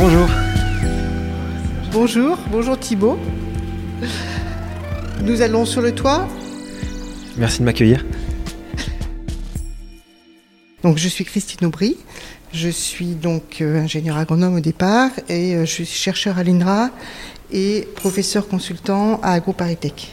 Bonjour. 0.07 0.29
Bonjour, 1.91 2.39
bonjour 2.51 2.79
Thibaut. 2.79 3.19
Nous 5.23 5.41
allons 5.41 5.65
sur 5.65 5.81
le 5.81 5.95
toit. 5.95 6.29
Merci 7.39 7.61
de 7.61 7.65
m'accueillir. 7.65 8.05
Donc 10.83 10.99
je 10.99 11.09
suis 11.09 11.25
Christine 11.25 11.67
Aubry. 11.67 11.97
Je 12.53 12.69
suis 12.69 13.15
donc 13.15 13.63
euh, 13.63 13.81
ingénieur 13.81 14.19
agronome 14.19 14.57
au 14.57 14.61
départ 14.61 15.09
et 15.31 15.55
euh, 15.55 15.65
je 15.65 15.71
suis 15.71 15.87
chercheur 15.87 16.37
à 16.37 16.43
l'INRA 16.43 16.91
et 17.51 17.89
professeur 17.97 18.47
consultant 18.47 19.21
à 19.23 19.33
AgroParisTech. 19.33 20.13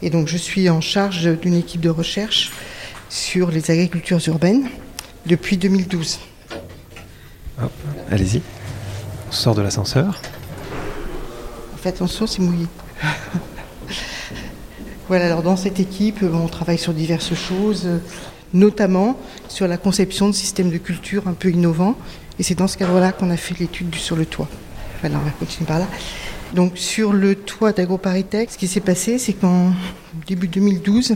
Et 0.00 0.08
donc 0.08 0.28
je 0.28 0.38
suis 0.38 0.70
en 0.70 0.80
charge 0.80 1.38
d'une 1.38 1.56
équipe 1.56 1.82
de 1.82 1.90
recherche 1.90 2.52
sur 3.10 3.50
les 3.50 3.70
agricultures 3.70 4.26
urbaines 4.28 4.70
depuis 5.26 5.58
2012. 5.58 6.20
Hop, 7.62 7.70
allez-y. 8.10 8.40
On 9.30 9.32
sort 9.32 9.54
de 9.54 9.62
l'ascenseur. 9.62 10.20
Faites 11.76 11.94
attention, 11.94 12.26
c'est 12.26 12.42
mouillé. 12.42 12.66
voilà, 15.06 15.26
alors 15.26 15.44
dans 15.44 15.54
cette 15.54 15.78
équipe, 15.78 16.24
on 16.24 16.48
travaille 16.48 16.78
sur 16.78 16.92
diverses 16.92 17.34
choses, 17.34 17.88
notamment 18.52 19.16
sur 19.46 19.68
la 19.68 19.76
conception 19.76 20.26
de 20.26 20.32
systèmes 20.32 20.68
de 20.68 20.78
culture 20.78 21.28
un 21.28 21.34
peu 21.34 21.48
innovants. 21.48 21.94
Et 22.40 22.42
c'est 22.42 22.56
dans 22.56 22.66
ce 22.66 22.76
cadre-là 22.76 23.12
qu'on 23.12 23.30
a 23.30 23.36
fait 23.36 23.56
l'étude 23.56 23.94
sur 23.94 24.16
le 24.16 24.26
toit. 24.26 24.48
Voilà, 25.00 25.18
on 25.18 25.24
va 25.24 25.30
continuer 25.30 25.68
par 25.68 25.78
là. 25.78 25.86
Donc 26.52 26.76
sur 26.76 27.12
le 27.12 27.36
toit 27.36 27.70
d'AgroParisTech, 27.70 28.50
ce 28.50 28.58
qui 28.58 28.66
s'est 28.66 28.80
passé, 28.80 29.16
c'est 29.18 29.34
qu'en 29.34 29.72
début 30.26 30.48
2012, 30.48 31.14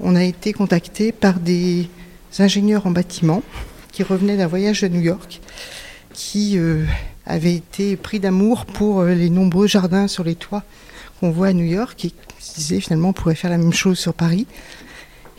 on 0.00 0.14
a 0.14 0.24
été 0.24 0.52
contacté 0.52 1.10
par 1.10 1.40
des 1.40 1.88
ingénieurs 2.38 2.86
en 2.86 2.90
bâtiment 2.90 3.42
qui 3.92 4.02
revenaient 4.02 4.36
d'un 4.36 4.46
voyage 4.46 4.84
à 4.84 4.90
New 4.90 5.00
York, 5.00 5.40
qui 6.12 6.58
euh, 6.58 6.84
avaient 7.30 7.54
été 7.54 7.96
pris 7.96 8.20
d'amour 8.20 8.66
pour 8.66 9.00
euh, 9.00 9.14
les 9.14 9.30
nombreux 9.30 9.66
jardins 9.66 10.08
sur 10.08 10.24
les 10.24 10.34
toits 10.34 10.64
qu'on 11.18 11.30
voit 11.30 11.48
à 11.48 11.52
New 11.52 11.64
York 11.64 12.04
et 12.04 12.12
se 12.38 12.78
finalement 12.80 13.10
on 13.10 13.12
pourrait 13.12 13.34
faire 13.34 13.50
la 13.50 13.58
même 13.58 13.72
chose 13.72 13.98
sur 13.98 14.14
Paris. 14.14 14.46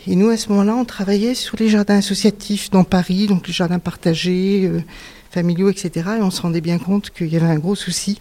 Et 0.06 0.16
nous, 0.16 0.30
à 0.30 0.36
ce 0.36 0.48
moment-là, 0.48 0.74
on 0.74 0.84
travaillait 0.84 1.34
sur 1.34 1.56
les 1.58 1.68
jardins 1.68 1.98
associatifs 1.98 2.70
dans 2.70 2.82
Paris, 2.82 3.28
donc 3.28 3.46
les 3.46 3.52
jardins 3.52 3.78
partagés, 3.78 4.64
euh, 4.64 4.82
familiaux, 5.30 5.70
etc. 5.70 6.10
Et 6.18 6.22
on 6.22 6.30
se 6.30 6.42
rendait 6.42 6.60
bien 6.60 6.78
compte 6.78 7.10
qu'il 7.10 7.28
y 7.28 7.36
avait 7.36 7.46
un 7.46 7.58
gros 7.58 7.76
souci 7.76 8.20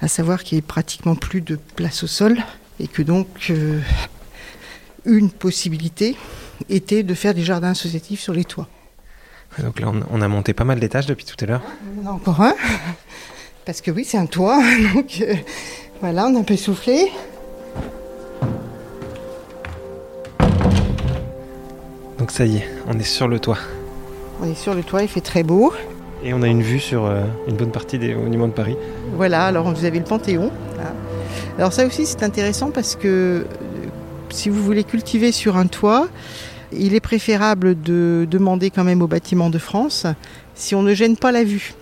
à 0.00 0.08
savoir 0.08 0.42
qu'il 0.42 0.58
n'y 0.58 0.64
a 0.64 0.66
pratiquement 0.66 1.14
plus 1.14 1.40
de 1.40 1.58
place 1.76 2.02
au 2.02 2.06
sol 2.06 2.38
et 2.80 2.86
que 2.86 3.02
donc 3.02 3.26
euh, 3.50 3.80
une 5.04 5.30
possibilité 5.30 6.16
était 6.68 7.02
de 7.02 7.14
faire 7.14 7.34
des 7.34 7.42
jardins 7.42 7.70
associatifs 7.70 8.20
sur 8.20 8.32
les 8.32 8.44
toits. 8.44 8.68
Donc 9.62 9.80
là, 9.80 9.90
on 10.10 10.20
a 10.20 10.28
monté 10.28 10.52
pas 10.52 10.64
mal 10.64 10.78
d'étages 10.78 11.06
depuis 11.06 11.24
tout 11.24 11.36
à 11.44 11.46
l'heure. 11.46 11.62
On 11.96 12.06
en 12.06 12.10
a 12.10 12.14
encore 12.14 12.40
un, 12.40 12.54
parce 13.64 13.80
que 13.80 13.90
oui, 13.90 14.04
c'est 14.04 14.18
un 14.18 14.26
toit. 14.26 14.60
Donc 14.94 15.18
euh, 15.20 15.34
voilà, 16.00 16.26
on 16.26 16.36
a 16.36 16.38
un 16.38 16.44
peu 16.44 16.56
soufflé. 16.56 17.10
Donc 22.18 22.30
ça 22.30 22.44
y 22.44 22.58
est, 22.58 22.68
on 22.86 22.98
est 22.98 23.04
sur 23.04 23.28
le 23.28 23.38
toit. 23.40 23.58
On 24.40 24.50
est 24.50 24.54
sur 24.54 24.74
le 24.74 24.82
toit, 24.82 25.02
il 25.02 25.08
fait 25.08 25.20
très 25.20 25.42
beau. 25.42 25.72
Et 26.24 26.34
on 26.34 26.42
a 26.42 26.48
une 26.48 26.62
vue 26.62 26.80
sur 26.80 27.04
euh, 27.04 27.24
une 27.46 27.56
bonne 27.56 27.70
partie 27.70 27.98
des 27.98 28.14
monuments 28.14 28.48
de 28.48 28.52
Paris. 28.52 28.76
Voilà, 29.14 29.46
alors 29.46 29.72
vous 29.72 29.84
avez 29.84 29.98
le 29.98 30.04
Panthéon. 30.04 30.50
Alors 31.58 31.72
ça 31.72 31.84
aussi 31.86 32.06
c'est 32.06 32.22
intéressant 32.22 32.70
parce 32.70 32.94
que 32.94 33.08
euh, 33.08 33.44
si 34.30 34.48
vous 34.48 34.62
voulez 34.62 34.84
cultiver 34.84 35.32
sur 35.32 35.56
un 35.56 35.66
toit, 35.66 36.08
il 36.72 36.94
est 36.94 37.00
préférable 37.00 37.80
de 37.80 38.26
demander 38.30 38.70
quand 38.70 38.84
même 38.84 39.02
au 39.02 39.06
bâtiment 39.06 39.50
de 39.50 39.58
France 39.58 40.06
si 40.54 40.74
on 40.74 40.82
ne 40.82 40.94
gêne 40.94 41.16
pas 41.16 41.32
la 41.32 41.44
vue. 41.44 41.74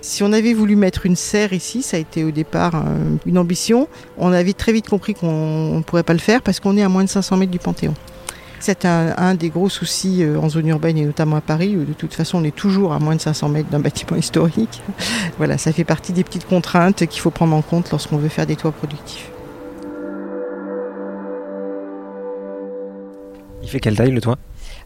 Si 0.00 0.22
on 0.22 0.32
avait 0.32 0.52
voulu 0.52 0.76
mettre 0.76 1.06
une 1.06 1.16
serre 1.16 1.54
ici, 1.54 1.82
ça 1.82 1.96
a 1.96 2.00
été 2.00 2.24
au 2.24 2.30
départ 2.30 2.74
euh, 2.74 3.16
une 3.24 3.38
ambition, 3.38 3.88
on 4.18 4.32
avait 4.32 4.52
très 4.52 4.72
vite 4.72 4.86
compris 4.86 5.14
qu'on 5.14 5.78
ne 5.78 5.82
pourrait 5.82 6.02
pas 6.02 6.12
le 6.12 6.18
faire 6.18 6.42
parce 6.42 6.60
qu'on 6.60 6.76
est 6.76 6.82
à 6.82 6.90
moins 6.90 7.04
de 7.04 7.08
500 7.08 7.38
mètres 7.38 7.52
du 7.52 7.58
Panthéon. 7.58 7.94
C'est 8.60 8.84
un, 8.86 9.34
des 9.34 9.50
gros 9.50 9.68
soucis 9.68 10.22
euh, 10.22 10.38
en 10.38 10.48
zone 10.48 10.68
urbaine 10.68 10.98
et 10.98 11.04
notamment 11.04 11.36
à 11.36 11.40
Paris, 11.40 11.76
où 11.76 11.84
de 11.84 11.92
toute 11.92 12.14
façon 12.14 12.38
on 12.38 12.44
est 12.44 12.54
toujours 12.54 12.92
à 12.92 12.98
moins 12.98 13.14
de 13.14 13.20
500 13.20 13.48
mètres 13.48 13.70
d'un 13.70 13.80
bâtiment 13.80 14.16
historique. 14.18 14.82
voilà, 15.38 15.58
ça 15.58 15.72
fait 15.72 15.84
partie 15.84 16.12
des 16.12 16.24
petites 16.24 16.46
contraintes 16.46 17.06
qu'il 17.06 17.20
faut 17.20 17.30
prendre 17.30 17.54
en 17.54 17.62
compte 17.62 17.90
lorsqu'on 17.90 18.18
veut 18.18 18.28
faire 18.28 18.46
des 18.46 18.56
toits 18.56 18.72
productifs. 18.72 19.30
Il 23.64 23.70
fait 23.70 23.80
quelle 23.80 23.96
taille 23.96 24.12
le 24.12 24.20
toit? 24.20 24.38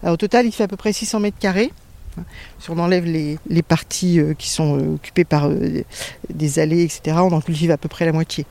Au 0.03 0.17
total, 0.17 0.47
il 0.47 0.53
fait 0.53 0.63
à 0.63 0.69
peu 0.69 0.77
près 0.77 0.93
600 0.93 1.21
mètres 1.21 1.39
carrés. 1.39 1.73
Si 2.59 2.71
on 2.71 2.79
enlève 2.79 3.05
les, 3.05 3.39
parties 3.63 4.19
euh, 4.19 4.35
qui 4.35 4.49
sont 4.49 4.79
euh, 4.79 4.95
occupées 4.95 5.25
par 5.25 5.51
des 6.33 6.59
allées, 6.59 6.83
etc., 6.83 7.19
on 7.21 7.33
en 7.33 7.41
cultive 7.41 7.71
à 7.71 7.77
peu 7.77 7.89
près 7.89 8.07
la 8.07 8.13
moitié. 8.13 8.47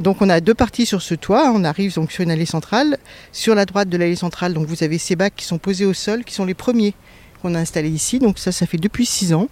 Donc 0.00 0.22
on 0.22 0.28
a 0.28 0.40
deux 0.40 0.54
parties 0.54 0.86
sur 0.86 1.02
ce 1.02 1.14
toit. 1.14 1.52
On 1.54 1.64
arrive 1.64 1.94
donc 1.94 2.12
sur 2.12 2.22
une 2.22 2.30
allée 2.30 2.46
centrale. 2.46 2.98
Sur 3.32 3.54
la 3.54 3.66
droite 3.66 3.88
de 3.88 3.96
l'allée 3.96 4.16
centrale, 4.16 4.54
donc 4.54 4.66
vous 4.66 4.82
avez 4.82 4.98
ces 4.98 5.16
bacs 5.16 5.34
qui 5.36 5.44
sont 5.44 5.58
posés 5.58 5.84
au 5.84 5.94
sol, 5.94 6.24
qui 6.24 6.34
sont 6.34 6.44
les 6.44 6.54
premiers 6.54 6.94
qu'on 7.42 7.54
a 7.54 7.58
installés 7.58 7.90
ici. 7.90 8.18
Donc 8.18 8.38
ça, 8.38 8.52
ça 8.52 8.66
fait 8.66 8.78
depuis 8.78 9.06
six 9.06 9.32
ans. 9.32 9.48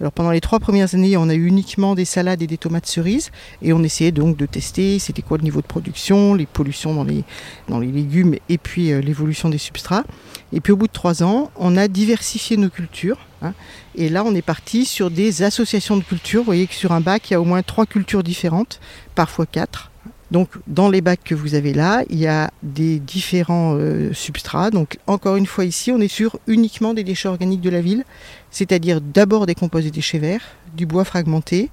Alors 0.00 0.12
pendant 0.12 0.30
les 0.30 0.40
trois 0.40 0.60
premières 0.60 0.94
années, 0.94 1.16
on 1.16 1.28
a 1.28 1.34
eu 1.34 1.46
uniquement 1.46 1.94
des 1.94 2.04
salades 2.04 2.42
et 2.42 2.46
des 2.46 2.58
tomates 2.58 2.86
cerises 2.86 3.30
et 3.62 3.72
on 3.72 3.82
essayait 3.82 4.12
donc 4.12 4.36
de 4.36 4.44
tester 4.44 4.98
c'était 4.98 5.22
quoi 5.22 5.38
le 5.38 5.44
niveau 5.44 5.62
de 5.62 5.66
production, 5.66 6.34
les 6.34 6.46
pollutions 6.46 6.94
dans 6.94 7.04
les, 7.04 7.92
légumes 7.92 8.36
et 8.48 8.58
puis 8.58 8.92
euh, 8.92 9.00
l'évolution 9.00 9.48
des 9.48 9.58
substrats. 9.58 10.04
Et 10.52 10.60
puis 10.60 10.72
au 10.72 10.76
bout 10.76 10.86
de 10.86 10.92
trois 10.92 11.22
ans, 11.22 11.50
on 11.56 11.76
a 11.76 11.88
diversifié 11.88 12.56
nos 12.56 12.70
cultures. 12.70 13.18
Hein. 13.42 13.52
et 13.94 14.08
là, 14.08 14.24
on 14.24 14.34
est 14.34 14.40
parti 14.40 14.86
sur 14.86 15.10
des 15.10 15.42
associations 15.42 15.98
de 15.98 16.02
cultures. 16.02 16.40
Vous 16.40 16.46
voyez 16.46 16.66
que 16.66 16.74
sur 16.74 16.92
un 16.92 17.00
bac, 17.00 17.28
il 17.30 17.34
y 17.34 17.36
a 17.36 17.40
au 17.40 17.44
moins 17.44 17.62
trois 17.62 17.84
cultures 17.84 18.22
différentes, 18.22 18.80
parfois 19.14 19.44
quatre. 19.44 19.90
Donc 20.30 20.50
dans 20.66 20.88
les 20.88 21.00
bacs 21.00 21.22
que 21.24 21.34
vous 21.34 21.54
avez 21.54 21.72
là, 21.72 22.02
il 22.10 22.18
y 22.18 22.26
a 22.26 22.50
des 22.62 22.98
différents 22.98 23.76
euh, 23.76 24.12
substrats. 24.12 24.70
Donc 24.70 24.98
encore 25.06 25.36
une 25.36 25.46
fois 25.46 25.64
ici, 25.64 25.92
on 25.92 26.00
est 26.00 26.08
sur 26.08 26.38
uniquement 26.46 26.94
des 26.94 27.04
déchets 27.04 27.28
organiques 27.28 27.60
de 27.60 27.70
la 27.70 27.80
ville, 27.80 28.04
c'est-à-dire 28.50 29.00
d'abord 29.00 29.46
des 29.46 29.54
composés 29.54 29.90
déchets 29.90 30.18
verts, 30.18 30.42
du 30.76 30.84
bois 30.84 31.04
fragmenté, 31.04 31.70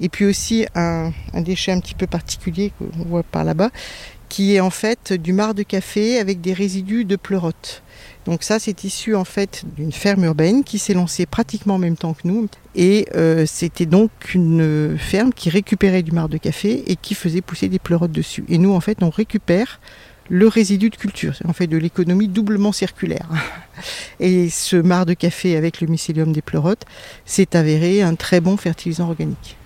et 0.00 0.08
puis 0.08 0.26
aussi 0.26 0.66
un, 0.74 1.12
déchet 1.34 1.72
un 1.72 1.80
petit 1.80 1.94
peu 1.94 2.06
particulier 2.06 2.72
qu'on 2.78 3.04
voit 3.04 3.22
par 3.22 3.44
là-bas, 3.44 3.70
qui 4.28 4.54
est 4.54 4.60
en 4.60 4.70
fait 4.70 5.12
du 5.12 5.32
marc 5.32 5.54
de 5.54 5.62
café 5.62 6.18
avec 6.18 6.40
des 6.40 6.52
résidus 6.52 7.04
de 7.04 7.16
pleurote. 7.16 7.82
Donc 8.26 8.42
ça, 8.42 8.58
c'est 8.58 8.84
issu 8.84 9.14
en 9.14 9.24
fait 9.24 9.64
d'une 9.76 9.92
ferme 9.92 10.24
urbaine 10.24 10.64
qui 10.64 10.78
s'est 10.78 10.94
lancée 10.94 11.26
pratiquement 11.26 11.74
en 11.74 11.78
même 11.78 11.96
temps 11.96 12.14
que 12.14 12.26
nous. 12.26 12.48
Et 12.74 13.06
euh, 13.14 13.44
c'était 13.46 13.86
donc 13.86 14.10
une 14.34 14.96
ferme 14.98 15.32
qui 15.32 15.50
récupérait 15.50 16.02
du 16.02 16.12
marc 16.12 16.30
de 16.30 16.38
café 16.38 16.84
et 16.86 16.96
qui 16.96 17.14
faisait 17.14 17.42
pousser 17.42 17.68
des 17.68 17.78
pleurotes 17.78 18.12
dessus. 18.12 18.44
Et 18.48 18.58
nous, 18.58 18.72
en 18.72 18.80
fait, 18.80 19.02
on 19.02 19.10
récupère 19.10 19.80
le 20.30 20.48
résidu 20.48 20.88
de 20.88 20.96
culture. 20.96 21.34
C'est 21.36 21.46
en 21.46 21.52
fait 21.52 21.66
de 21.66 21.76
l'économie 21.76 22.28
doublement 22.28 22.72
circulaire. 22.72 23.28
Et 24.20 24.48
ce 24.48 24.76
marc 24.76 25.06
de 25.06 25.14
café 25.14 25.56
avec 25.56 25.82
le 25.82 25.86
mycélium 25.86 26.32
des 26.32 26.40
pleurotes 26.40 26.84
s'est 27.26 27.54
avéré 27.54 28.00
un 28.00 28.14
très 28.14 28.40
bon 28.40 28.56
fertilisant 28.56 29.08
organique. 29.08 29.58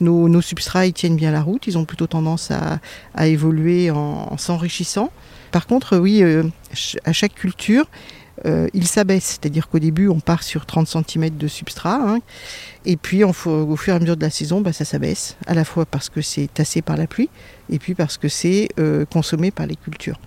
Nos, 0.00 0.42
substrats 0.42 0.86
ils 0.86 0.92
tiennent 0.92 1.16
bien 1.16 1.30
la 1.30 1.40
route, 1.40 1.68
ils 1.68 1.78
ont 1.78 1.84
plutôt 1.84 2.08
tendance 2.08 2.50
à, 2.50 2.80
évoluer 3.26 3.90
en 3.92 4.36
s'enrichissant. 4.36 5.10
Par 5.56 5.66
contre, 5.66 5.96
oui, 5.96 6.22
euh, 6.22 6.42
à 7.06 7.14
chaque 7.14 7.34
culture, 7.34 7.86
euh, 8.44 8.68
il 8.74 8.86
s'abaisse. 8.86 9.24
C'est-à-dire 9.40 9.70
qu'au 9.70 9.78
début, 9.78 10.06
on 10.08 10.20
part 10.20 10.42
sur 10.42 10.66
30 10.66 10.86
cm 10.86 11.30
de 11.30 11.48
substrat. 11.48 11.94
Hein, 11.94 12.18
et 12.84 12.98
puis, 12.98 13.24
au 13.24 13.32
fur 13.32 13.72
et 13.88 13.90
à 13.96 13.98
mesure 13.98 14.18
de 14.18 14.22
la 14.22 14.28
saison, 14.28 14.60
bah, 14.60 14.74
ça 14.74 14.84
s'abaisse. 14.84 15.38
À 15.46 15.54
la 15.54 15.64
fois 15.64 15.86
parce 15.86 16.10
que 16.10 16.20
c'est 16.20 16.52
tassé 16.52 16.82
par 16.82 16.98
la 16.98 17.06
pluie, 17.06 17.30
et 17.70 17.78
puis 17.78 17.94
parce 17.94 18.18
que 18.18 18.28
c'est 18.28 18.68
euh, 18.78 19.06
consommé 19.06 19.50
par 19.50 19.66
les 19.66 19.76
cultures. 19.76 20.20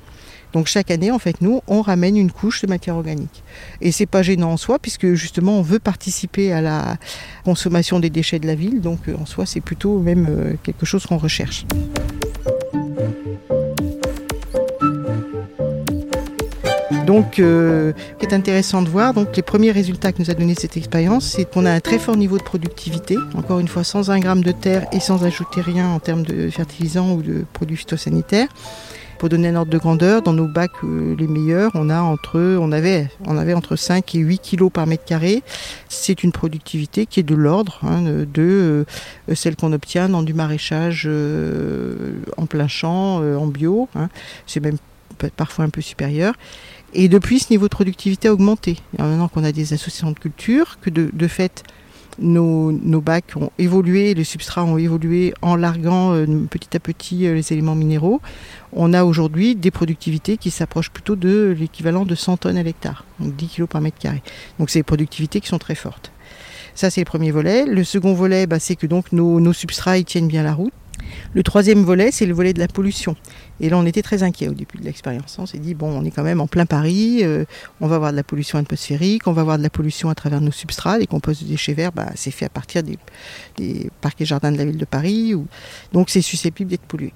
Donc 0.52 0.66
chaque 0.66 0.90
année, 0.90 1.12
en 1.12 1.20
fait, 1.20 1.42
nous, 1.42 1.62
on 1.68 1.84
ramène 1.84 2.18
une 2.18 2.32
couche 2.32 2.64
de 2.64 2.68
matière 2.68 2.96
organique. 2.96 3.44
Et 3.82 3.92
c'est 3.92 4.08
pas 4.08 4.24
gênant 4.24 4.54
en 4.54 4.58
soi, 4.58 4.80
puisque 4.80 5.14
justement, 5.14 5.60
on 5.60 5.62
veut 5.62 5.78
participer 5.78 6.52
à 6.54 6.62
la 6.62 6.98
consommation 7.46 8.00
des 8.00 8.10
déchets 8.10 8.40
de 8.40 8.48
la 8.48 8.56
ville. 8.56 8.82
Donc 8.82 9.02
en 9.16 9.28
soi, 9.28 9.46
c'est 9.46 9.62
plutôt 9.62 10.00
même 10.00 10.58
quelque 10.64 10.88
chose 10.88 11.06
qu'on 11.06 11.20
recherche. 11.20 11.68
Donc, 17.10 17.40
euh, 17.40 17.92
ce 17.98 18.20
qui 18.20 18.32
est 18.32 18.36
intéressant 18.36 18.84
de 18.84 18.88
voir, 18.88 19.16
donc 19.16 19.36
les 19.36 19.42
premiers 19.42 19.72
résultats 19.72 20.12
que 20.12 20.22
nous 20.22 20.30
a 20.30 20.36
donné 20.36 20.54
cette 20.54 20.78
expérience, 20.78 21.26
c'est 21.26 21.52
qu'on 21.52 21.66
a 21.66 21.72
un 21.72 21.80
très 21.80 21.98
fort 21.98 22.16
niveau 22.16 22.38
de 22.38 22.44
productivité, 22.44 23.18
encore 23.34 23.58
une 23.58 23.68
fois 23.68 23.84
sans 23.84 24.12
un 24.12 24.20
gramme 24.20 24.44
de 24.44 24.52
terre 24.52 24.86
et 24.92 25.00
sans 25.00 25.24
ajouter 25.24 25.60
rien 25.60 25.90
en 25.90 25.98
termes 25.98 26.22
de 26.22 26.52
fertilisants 26.52 27.14
ou 27.14 27.24
de 27.24 27.46
produits 27.52 27.78
phytosanitaires. 27.78 28.48
Pour 29.18 29.28
donner 29.28 29.48
un 29.48 29.56
ordre 29.56 29.72
de 29.72 29.80
grandeur, 29.80 30.22
dans 30.22 30.34
nos 30.34 30.48
bacs 30.48 30.70
euh, 30.84 31.16
les 31.18 31.26
meilleurs, 31.26 31.72
on 31.74 31.90
a 31.90 32.00
entre, 32.00 32.40
on 32.60 32.72
avait, 32.72 33.10
on 33.26 33.40
avait 33.40 33.56
entre 33.56 33.76
5 33.76 34.14
et 34.14 34.20
8 34.20 34.38
kilos 34.38 34.72
par 34.72 34.86
mètre 34.86 35.04
carré. 35.04 35.42
C'est 35.88 36.22
une 36.22 36.32
productivité 36.32 37.08
qui 37.08 37.22
est 37.22 37.24
de 37.24 37.34
l'ordre 37.34 37.80
hein, 37.82 38.04
de 38.04 38.26
euh, 38.38 38.86
celle 39.34 39.56
qu'on 39.56 39.74
obtient 39.74 40.10
dans 40.10 40.22
du 40.22 40.36
maraîchage 40.36 41.10
en 42.38 42.46
plein 42.46 42.68
champ, 42.68 43.16
en 43.16 43.48
bio. 43.48 43.90
Hein. 43.96 44.10
C'est 44.46 44.60
même 44.60 44.78
parfois 45.36 45.66
un 45.66 45.70
peu 45.70 45.82
supérieur. 45.82 46.36
Et 46.94 47.08
depuis, 47.08 47.40
ce 47.40 47.52
niveau 47.52 47.66
de 47.66 47.70
productivité 47.70 48.28
a 48.28 48.34
augmenté. 48.34 48.78
maintenant 48.98 49.28
qu'on 49.28 49.44
a 49.44 49.52
des 49.52 49.74
associations 49.74 50.12
de 50.12 50.20
culture, 50.20 50.80
que 50.82 50.90
de, 50.90 51.28
fait, 51.28 51.64
nos, 52.18 53.02
bacs 53.02 53.36
ont 53.36 53.52
évolué, 53.58 54.14
les 54.14 54.24
substrats 54.24 54.64
ont 54.64 54.78
évolué 54.78 55.34
en 55.42 55.56
larguant 55.56 56.14
euh, 56.14 56.26
petit 56.50 56.76
à 56.76 56.80
petit 56.80 57.28
euh, 57.28 57.36
les 57.36 57.54
éléments 57.54 57.76
minéraux. 57.76 58.22
On 58.74 58.94
a 58.94 59.04
aujourd'hui 59.04 59.56
des 59.56 59.72
productivités 59.72 60.38
qui 60.38 60.50
s'approchent 60.52 60.90
plutôt 60.90 61.16
de 61.16 61.56
l'équivalent 61.58 62.06
de 62.06 62.16
100 62.16 62.38
tonnes 62.38 62.58
à 62.58 62.64
l'hectare, 62.64 63.06
donc 63.20 63.36
10 63.36 63.48
kg 63.48 63.66
par 63.66 63.82
mètre 63.82 64.00
carré. 64.00 64.22
Donc 64.58 64.70
c'est 64.70 64.80
des 64.80 64.84
productivités 64.84 65.42
qui 65.42 65.48
sont 65.48 65.60
très 65.60 65.76
fortes. 65.76 66.12
Ça, 66.76 66.90
c'est 66.90 67.02
le 67.02 67.06
premier 67.06 67.32
volet. 67.32 67.66
Le 67.66 67.84
second 67.84 68.14
volet, 68.14 68.48
bah, 68.48 68.60
c'est 68.60 68.76
que 68.76 68.88
donc 68.88 69.12
nos, 69.12 69.40
nos 69.40 69.54
substrats 69.54 70.02
tiennent 70.04 70.28
bien 70.28 70.44
la 70.44 70.54
route. 70.54 70.74
Le 71.34 71.44
troisième 71.44 71.84
volet, 71.84 72.12
c'est 72.12 72.26
le 72.26 72.34
volet 72.34 72.54
de 72.54 72.60
la 72.60 72.68
pollution. 72.68 73.16
Et 73.60 73.70
là, 73.70 73.78
on 73.78 73.86
était 73.86 74.02
très 74.02 74.24
inquiets 74.24 74.48
au 74.48 74.54
début 74.54 74.78
de 74.78 74.84
l'expérience. 74.84 75.38
On 75.40 75.46
s'est 75.46 75.58
dit, 75.58 75.74
bon, 75.74 75.90
on 75.90 76.06
est 76.06 76.12
quand 76.12 76.24
même 76.24 76.42
en 76.42 76.48
plein 76.48 76.66
Paris, 76.66 77.20
euh, 77.24 77.46
on 77.82 77.88
va 77.88 77.98
avoir 77.98 78.12
de 78.12 78.18
la 78.18 78.24
pollution 78.24 78.58
atmosphérique, 78.58 79.28
on 79.28 79.34
va 79.34 79.42
avoir 79.42 79.58
de 79.58 79.64
la 79.64 79.70
pollution 79.70 80.10
à 80.10 80.16
travers 80.16 80.42
nos 80.42 80.52
substrats. 80.52 80.98
Les 80.98 81.08
composts 81.08 81.44
de 81.44 81.50
déchets 81.50 81.74
verts, 81.74 81.92
bah, 81.92 82.10
c'est 82.16 82.32
fait 82.32 82.46
à 82.46 82.50
partir 82.50 82.84
des, 82.84 82.98
parcs 84.02 84.22
et 84.22 84.26
jardins 84.26 84.52
de 84.52 84.58
la 84.58 84.66
ville 84.66 84.78
de 84.78 84.86
Paris. 84.86 85.34
Donc, 85.94 86.10
c'est 86.10 86.22
susceptible 86.22 86.70
d'être 86.70 86.86
pollué. 86.86 87.14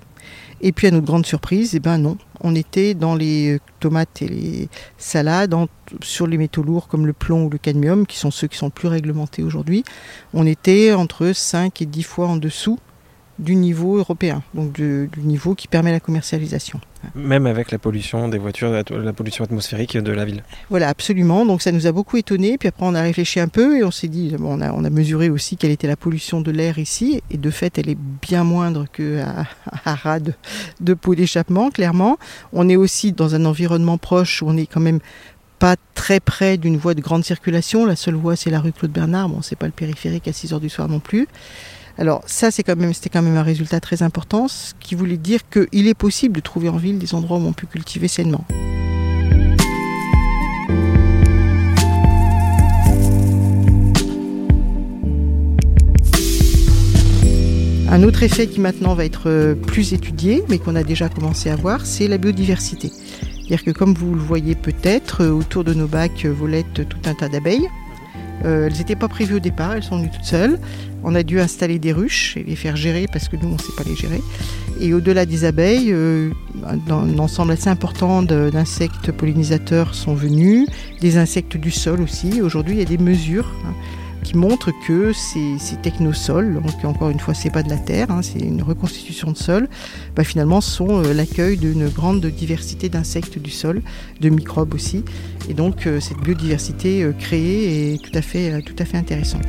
Et 0.61 0.71
puis, 0.71 0.87
à 0.87 0.91
notre 0.91 1.05
grande 1.05 1.25
surprise, 1.25 1.75
eh 1.75 1.79
ben 1.79 1.97
non, 1.97 2.17
on 2.39 2.55
était 2.55 2.93
dans 2.93 3.15
les 3.15 3.55
euh, 3.55 3.59
tomates 3.81 4.21
et 4.21 4.27
les 4.27 4.69
salades, 4.97 5.53
sur 6.01 6.25
les 6.25 6.37
métaux 6.37 6.63
lourds 6.63 6.87
comme 6.87 7.05
le 7.05 7.11
plomb 7.11 7.45
ou 7.45 7.49
le 7.49 7.57
cadmium, 7.57 8.05
qui 8.05 8.17
sont 8.17 8.31
ceux 8.31 8.47
qui 8.47 8.57
sont 8.57 8.69
plus 8.69 8.87
réglementés 8.87 9.43
aujourd'hui. 9.43 9.83
On 10.33 10.45
était 10.45 10.93
entre 10.93 11.33
5 11.33 11.81
et 11.81 11.85
10 11.85 12.03
fois 12.03 12.27
en 12.27 12.37
dessous 12.37 12.79
du 13.43 13.55
niveau 13.55 13.97
européen, 13.97 14.41
donc 14.53 14.71
du, 14.71 15.09
niveau 15.17 15.53
qui 15.53 15.67
permet 15.67 15.91
la 15.91 15.99
commercialisation. 15.99 16.79
Même 17.15 17.45
avec 17.45 17.71
la 17.71 17.77
pollution 17.77 18.29
des 18.29 18.37
voitures, 18.37 18.71
la 18.71 19.13
pollution 19.13 19.43
atmosphérique 19.43 19.97
de 19.97 20.11
la 20.11 20.23
ville. 20.23 20.43
Voilà, 20.69 20.87
absolument. 20.87 21.45
Donc 21.45 21.61
ça 21.61 21.73
nous 21.73 21.85
a 21.85 21.91
beaucoup 21.91 22.15
étonné. 22.15 22.57
Puis 22.57 22.69
après, 22.69 22.85
on 22.85 22.95
a 22.95 23.01
réfléchi 23.01 23.41
un 23.41 23.49
peu 23.49 23.77
et 23.77 23.83
on 23.83 23.91
s'est 23.91 24.07
dit, 24.07 24.35
on, 24.39 24.61
a, 24.61 24.71
on, 24.71 24.85
a, 24.85 24.89
mesuré 24.89 25.29
aussi 25.29 25.57
quelle 25.57 25.71
était 25.71 25.87
la 25.87 25.97
pollution 25.97 26.39
de 26.39 26.49
l'air 26.49 26.79
ici. 26.79 27.21
Et 27.29 27.37
de 27.37 27.49
fait, 27.49 27.77
elle 27.77 27.89
est 27.89 27.97
bien 28.21 28.45
moindre 28.45 28.85
qu'à 28.91 30.19
de, 30.19 30.33
de 30.79 30.93
peau 30.93 31.13
d'échappement, 31.13 31.71
clairement. 31.71 32.17
On 32.53 32.69
est 32.69 32.77
aussi 32.77 33.11
dans 33.11 33.35
un 33.35 33.43
environnement 33.43 33.97
proche 33.97 34.41
où 34.41 34.45
on 34.47 34.55
est 34.55 34.65
quand 34.65 34.79
même 34.79 34.99
pas 35.63 35.75
très 35.93 36.19
près 36.19 36.57
d'une 36.57 36.75
voie 36.75 36.93
de 36.93 36.99
grande 37.01 37.23
circulation. 37.23 37.85
La 37.85 37.95
seule 37.95 38.15
voie, 38.15 38.35
c'est 38.35 38.49
la 38.49 38.59
rue 38.59 38.73
Claude 38.73 38.91
Bernard. 38.91 39.29
Bon, 39.29 39.41
c'est 39.41 39.55
pas 39.57 39.65
le 39.65 39.71
périphérique 39.71 40.27
à 40.27 40.33
6 40.33 40.53
heures 40.53 40.59
du 40.59 40.69
soir 40.69 40.89
non 40.89 40.99
plus. 40.99 41.27
Alors 41.97 42.23
ça, 42.25 42.49
c'est 42.49 42.63
quand 42.63 42.75
même, 42.75 42.93
c'était 42.93 43.09
quand 43.09 43.21
même 43.21 43.37
un 43.37 43.43
résultat 43.43 43.79
très 43.79 44.01
important, 44.01 44.47
ce 44.47 44.73
qui 44.79 44.95
voulait 44.95 45.17
dire 45.17 45.41
qu'il 45.49 45.87
est 45.87 45.93
possible 45.93 46.35
de 46.35 46.41
trouver 46.41 46.69
en 46.69 46.77
ville 46.77 46.97
des 46.97 47.13
endroits 47.13 47.37
où 47.37 47.45
on 47.45 47.53
peut 47.53 47.67
cultiver 47.67 48.07
sainement. 48.07 48.45
Un 57.93 58.01
autre 58.01 58.23
effet 58.23 58.47
qui 58.47 58.59
maintenant 58.59 58.95
va 58.95 59.05
être 59.05 59.29
euh, 59.29 59.53
plus 59.53 59.93
étudié, 59.93 60.43
mais 60.49 60.57
qu'on 60.57 60.75
a 60.75 60.83
déjà 60.83 61.09
commencé 61.09 61.51
à 61.51 61.55
voir, 61.55 61.85
c'est 61.85 62.07
la 62.07 62.17
biodiversité. 62.17 62.89
C'est-à-dire 62.89 63.63
que 63.63 63.69
comme 63.69 63.93
vous 63.93 64.15
le 64.15 64.19
voyez 64.19 64.55
peut-être, 64.55 65.21
euh, 65.21 65.29
autour 65.29 65.63
de 65.63 65.75
nos 65.75 65.85
bacs 65.85 66.25
euh, 66.25 66.33
volettent 66.33 66.89
tout 66.89 66.97
un 67.05 67.13
tas 67.13 67.29
d'abeilles. 67.29 67.69
Elles 68.43 68.73
n'étaient 68.73 68.95
pas 68.95 69.07
prévues 69.07 69.35
au 69.35 69.39
départ, 69.39 69.73
elles 69.73 69.83
sont 69.83 69.97
venues 69.97 70.11
toutes 70.11 70.25
seules. 70.25 70.59
On 71.03 71.15
a 71.15 71.23
dû 71.23 71.39
installer 71.39 71.79
des 71.79 71.91
ruches 71.91 72.37
et 72.37 72.43
les 72.43 72.55
faire 72.55 72.75
gérer 72.75 73.07
parce 73.11 73.27
que 73.27 73.35
nous, 73.35 73.47
on 73.47 73.53
ne 73.53 73.57
sait 73.57 73.73
pas 73.77 73.83
les 73.83 73.95
gérer. 73.95 74.21
Et 74.79 74.93
au-delà 74.93 75.25
des 75.25 75.45
abeilles, 75.45 75.91
euh, 75.91 76.31
un 76.65 77.19
ensemble 77.19 77.51
assez 77.51 77.69
important 77.69 78.23
d'insectes 78.23 79.11
pollinisateurs 79.11 79.95
sont 79.95 80.13
venus, 80.13 80.67
des 81.01 81.17
insectes 81.17 81.57
du 81.57 81.71
sol 81.71 82.01
aussi. 82.01 82.41
Aujourd'hui, 82.41 82.75
il 82.75 82.79
y 82.79 82.81
a 82.81 82.85
des 82.85 82.97
mesures 82.97 83.51
hein, 83.65 83.73
qui 84.23 84.37
montrent 84.37 84.71
que 84.87 85.13
ces, 85.13 85.57
technosols, 85.81 86.61
donc 86.61 86.83
encore 86.85 87.09
une 87.09 87.19
fois, 87.19 87.33
c'est 87.33 87.49
pas 87.49 87.63
de 87.63 87.69
la 87.69 87.77
terre, 87.77 88.09
hein, 88.11 88.21
c'est 88.21 88.39
une 88.39 88.61
reconstitution 88.61 89.31
de 89.31 89.37
sol, 89.37 89.67
bah, 90.15 90.23
finalement 90.23 90.61
sont 90.61 91.03
euh, 91.03 91.13
l'accueil 91.13 91.57
d'une 91.57 91.89
grande 91.89 92.25
diversité 92.25 92.89
d'insectes 92.89 93.37
du 93.37 93.51
sol, 93.51 93.81
de 94.21 94.29
microbes 94.29 94.73
aussi. 94.73 95.03
Et 95.49 95.53
donc, 95.53 95.87
euh, 95.87 95.99
cette 95.99 96.19
biodiversité 96.19 97.07
créée 97.19 97.93
est 97.93 97.97
tout 98.01 98.17
à 98.17 98.21
fait, 98.21 98.61
tout 98.61 98.75
à 98.79 98.85
fait 98.85 98.97
intéressante. 98.97 99.43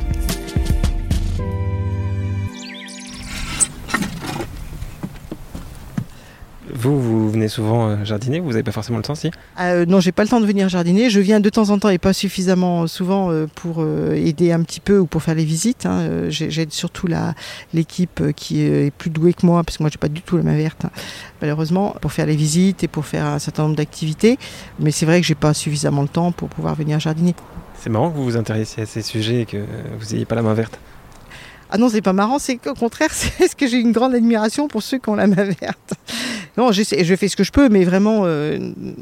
Vous, 6.85 7.01
vous 7.01 7.31
venez 7.31 7.47
souvent 7.47 7.89
euh, 7.89 7.95
jardiner 8.03 8.39
Vous 8.39 8.51
n'avez 8.51 8.61
pas 8.61 8.71
forcément 8.71 8.97
le 8.99 9.03
temps, 9.03 9.15
si? 9.15 9.31
Euh, 9.59 9.87
Non, 9.87 9.99
j'ai 10.01 10.11
pas 10.11 10.21
le 10.21 10.29
temps 10.29 10.39
de 10.39 10.45
venir 10.45 10.69
jardiner. 10.69 11.09
Je 11.09 11.19
viens 11.19 11.39
de 11.39 11.49
temps 11.49 11.71
en 11.71 11.79
temps 11.79 11.89
et 11.89 11.97
pas 11.97 12.13
suffisamment 12.13 12.85
souvent 12.85 13.31
euh, 13.31 13.47
pour 13.55 13.83
aider 14.13 14.51
un 14.51 14.61
petit 14.61 14.81
peu 14.81 14.99
ou 14.99 15.07
pour 15.07 15.23
faire 15.23 15.33
les 15.33 15.45
visites. 15.45 15.87
Hein. 15.87 16.29
J'aide 16.29 16.71
surtout 16.71 17.07
l'équipe 17.73 18.21
qui 18.35 18.61
est 18.61 18.91
plus 18.91 19.09
douée 19.09 19.33
que 19.33 19.47
moi, 19.47 19.63
parce 19.63 19.77
que 19.77 19.83
moi, 19.83 19.89
j'ai 19.91 19.97
pas 19.97 20.09
du 20.09 20.21
tout 20.21 20.37
la 20.37 20.43
main 20.43 20.55
verte, 20.55 20.85
hein, 20.85 20.91
malheureusement, 21.41 21.95
pour 22.01 22.11
faire 22.11 22.27
les 22.27 22.35
visites 22.35 22.83
et 22.83 22.87
pour 22.87 23.07
faire 23.07 23.25
un 23.25 23.39
certain 23.39 23.63
nombre 23.63 23.77
d'activités. 23.77 24.37
Mais 24.79 24.91
c'est 24.91 25.07
vrai 25.07 25.21
que 25.21 25.25
j'ai 25.25 25.33
pas 25.33 25.55
suffisamment 25.55 26.03
le 26.03 26.07
temps 26.07 26.31
pour 26.31 26.49
pouvoir 26.49 26.75
venir 26.75 26.99
jardiner. 26.99 27.33
C'est 27.79 27.89
marrant 27.89 28.11
que 28.11 28.17
vous 28.17 28.25
vous 28.25 28.37
intéressiez 28.37 28.83
à 28.83 28.85
ces 28.85 29.01
sujets 29.01 29.41
et 29.41 29.45
que 29.47 29.57
vous 29.57 30.13
n'ayez 30.13 30.25
pas 30.25 30.35
la 30.35 30.43
main 30.43 30.53
verte. 30.53 30.77
Ah 31.71 31.77
non, 31.79 31.89
c'est 31.89 32.01
pas 32.01 32.13
marrant, 32.13 32.37
c'est 32.37 32.57
qu'au 32.57 32.75
contraire, 32.75 33.09
c'est 33.11 33.47
ce 33.47 33.55
que 33.55 33.67
j'ai 33.67 33.79
une 33.79 33.91
grande 33.91 34.13
admiration 34.13 34.67
pour 34.67 34.83
ceux 34.83 34.99
qui 34.99 35.09
ont 35.09 35.15
la 35.15 35.27
main 35.27 35.43
verte. 35.43 35.95
Non, 36.57 36.71
je 36.71 36.83
fais 36.83 37.27
ce 37.27 37.35
que 37.35 37.43
je 37.43 37.51
peux, 37.51 37.69
mais 37.69 37.83
vraiment, 37.83 38.21
euh, 38.23 38.57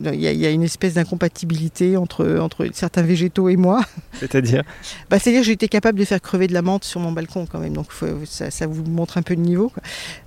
il 0.05 0.19
y, 0.19 0.45
a 0.45 0.49
une 0.49 0.63
espèce 0.63 0.95
d'incompatibilité 0.95 1.97
entre, 1.97 2.39
entre 2.39 2.67
certains 2.73 3.03
végétaux 3.03 3.49
et 3.49 3.55
moi. 3.55 3.81
C'est-à-dire 4.19 4.63
bah, 5.09 5.19
C'est-à-dire 5.19 5.41
que 5.41 5.47
j'ai 5.47 5.53
été 5.53 5.67
capable 5.67 5.99
de 5.99 6.05
faire 6.05 6.21
crever 6.21 6.47
de 6.47 6.53
la 6.53 6.61
menthe 6.61 6.83
sur 6.83 6.99
mon 6.99 7.11
balcon 7.11 7.45
quand 7.45 7.59
même, 7.59 7.73
donc 7.73 7.87
ça, 8.25 8.67
vous 8.67 8.83
montre 8.83 9.17
un 9.17 9.21
peu 9.21 9.35
le 9.35 9.41
niveau. 9.41 9.71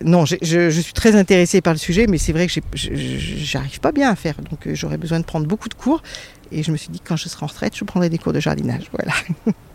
Non, 0.04 0.24
je, 0.24 0.36
je, 0.42 0.80
suis 0.80 0.92
très 0.92 1.16
intéressée 1.16 1.60
par 1.60 1.72
le 1.72 1.78
sujet, 1.78 2.06
mais 2.06 2.18
c'est 2.18 2.32
vrai 2.32 2.46
que 2.46 2.52
j'arrive 2.74 3.80
pas 3.80 3.92
bien 3.92 4.10
à 4.10 4.16
faire, 4.16 4.36
donc 4.48 4.66
euh, 4.66 4.74
j'aurais 4.74 4.98
besoin 4.98 5.18
de 5.18 5.24
prendre 5.24 5.46
beaucoup 5.46 5.68
de 5.68 5.74
cours. 5.74 6.02
Et 6.52 6.62
je 6.62 6.70
me 6.70 6.76
suis 6.76 6.90
dit 6.90 7.00
que 7.00 7.08
quand 7.08 7.16
je 7.16 7.28
serai 7.28 7.42
en 7.44 7.48
retraite, 7.48 7.76
je 7.76 7.84
prendrai 7.84 8.08
des 8.08 8.18
cours 8.18 8.32
de 8.32 8.40
jardinage. 8.40 8.88
Voilà. 8.92 9.12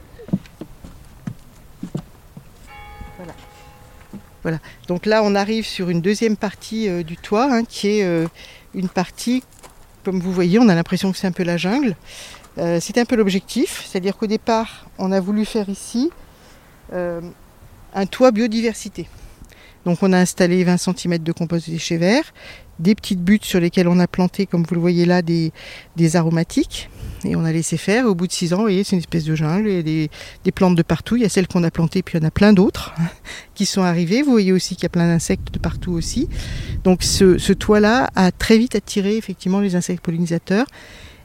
Voilà. 4.43 4.59
Donc 4.87 5.05
là, 5.05 5.21
on 5.23 5.35
arrive 5.35 5.65
sur 5.65 5.89
une 5.89 6.01
deuxième 6.01 6.35
partie 6.35 6.89
euh, 6.89 7.03
du 7.03 7.17
toit, 7.17 7.51
hein, 7.51 7.63
qui 7.63 7.99
est 7.99 8.03
euh, 8.03 8.27
une 8.73 8.89
partie, 8.89 9.43
comme 10.03 10.19
vous 10.19 10.31
voyez, 10.31 10.59
on 10.59 10.67
a 10.69 10.75
l'impression 10.75 11.11
que 11.11 11.17
c'est 11.17 11.27
un 11.27 11.31
peu 11.31 11.43
la 11.43 11.57
jungle. 11.57 11.95
Euh, 12.57 12.79
c'est 12.81 12.97
un 12.97 13.05
peu 13.05 13.15
l'objectif, 13.15 13.85
c'est-à-dire 13.85 14.17
qu'au 14.17 14.27
départ, 14.27 14.87
on 14.97 15.11
a 15.11 15.19
voulu 15.19 15.45
faire 15.45 15.69
ici 15.69 16.11
un 17.93 18.05
toit 18.05 18.31
biodiversité. 18.31 19.07
Donc 19.85 19.99
on 20.01 20.13
a 20.13 20.17
installé 20.17 20.63
20 20.63 20.77
cm 20.77 21.17
de 21.19 21.31
compost 21.31 21.67
de 21.67 21.73
déchets 21.73 21.97
verts, 21.97 22.33
des 22.79 22.95
petites 22.95 23.21
buttes 23.21 23.45
sur 23.45 23.59
lesquelles 23.59 23.87
on 23.87 23.99
a 23.99 24.07
planté, 24.07 24.45
comme 24.45 24.63
vous 24.63 24.75
le 24.75 24.81
voyez 24.81 25.05
là, 25.05 25.21
des, 25.21 25.51
aromatiques. 26.15 26.89
Et 27.23 27.35
on 27.35 27.45
a 27.45 27.51
laissé 27.51 27.77
faire. 27.77 28.07
Au 28.07 28.15
bout 28.15 28.25
de 28.25 28.31
6 28.31 28.53
ans, 28.53 28.57
vous 28.57 28.63
voyez, 28.63 28.83
c'est 28.83 28.95
une 28.95 28.99
espèce 28.99 29.25
de 29.25 29.35
jungle. 29.35 29.69
Il 29.69 29.75
y 29.75 29.79
a 29.79 30.07
des, 30.43 30.51
plantes 30.51 30.75
de 30.75 30.81
partout. 30.81 31.15
Il 31.17 31.21
y 31.21 31.25
a 31.25 31.29
celles 31.29 31.47
qu'on 31.47 31.63
a 31.63 31.69
plantées, 31.69 32.01
puis 32.01 32.17
il 32.17 32.21
y 32.21 32.25
en 32.25 32.27
a 32.27 32.31
plein 32.31 32.51
d'autres 32.51 32.95
qui 33.53 33.67
sont 33.67 33.83
arrivées. 33.83 34.23
Vous 34.23 34.31
voyez 34.31 34.51
aussi 34.51 34.75
qu'il 34.75 34.83
y 34.83 34.85
a 34.87 34.89
plein 34.89 35.07
d'insectes 35.07 35.53
de 35.53 35.59
partout 35.59 35.91
aussi. 35.91 36.27
Donc 36.83 37.03
ce 37.03 37.53
toit-là 37.53 38.09
a 38.15 38.31
très 38.31 38.57
vite 38.57 38.75
attiré 38.75 39.17
effectivement 39.17 39.59
les 39.59 39.75
insectes 39.75 40.03
pollinisateurs. 40.03 40.65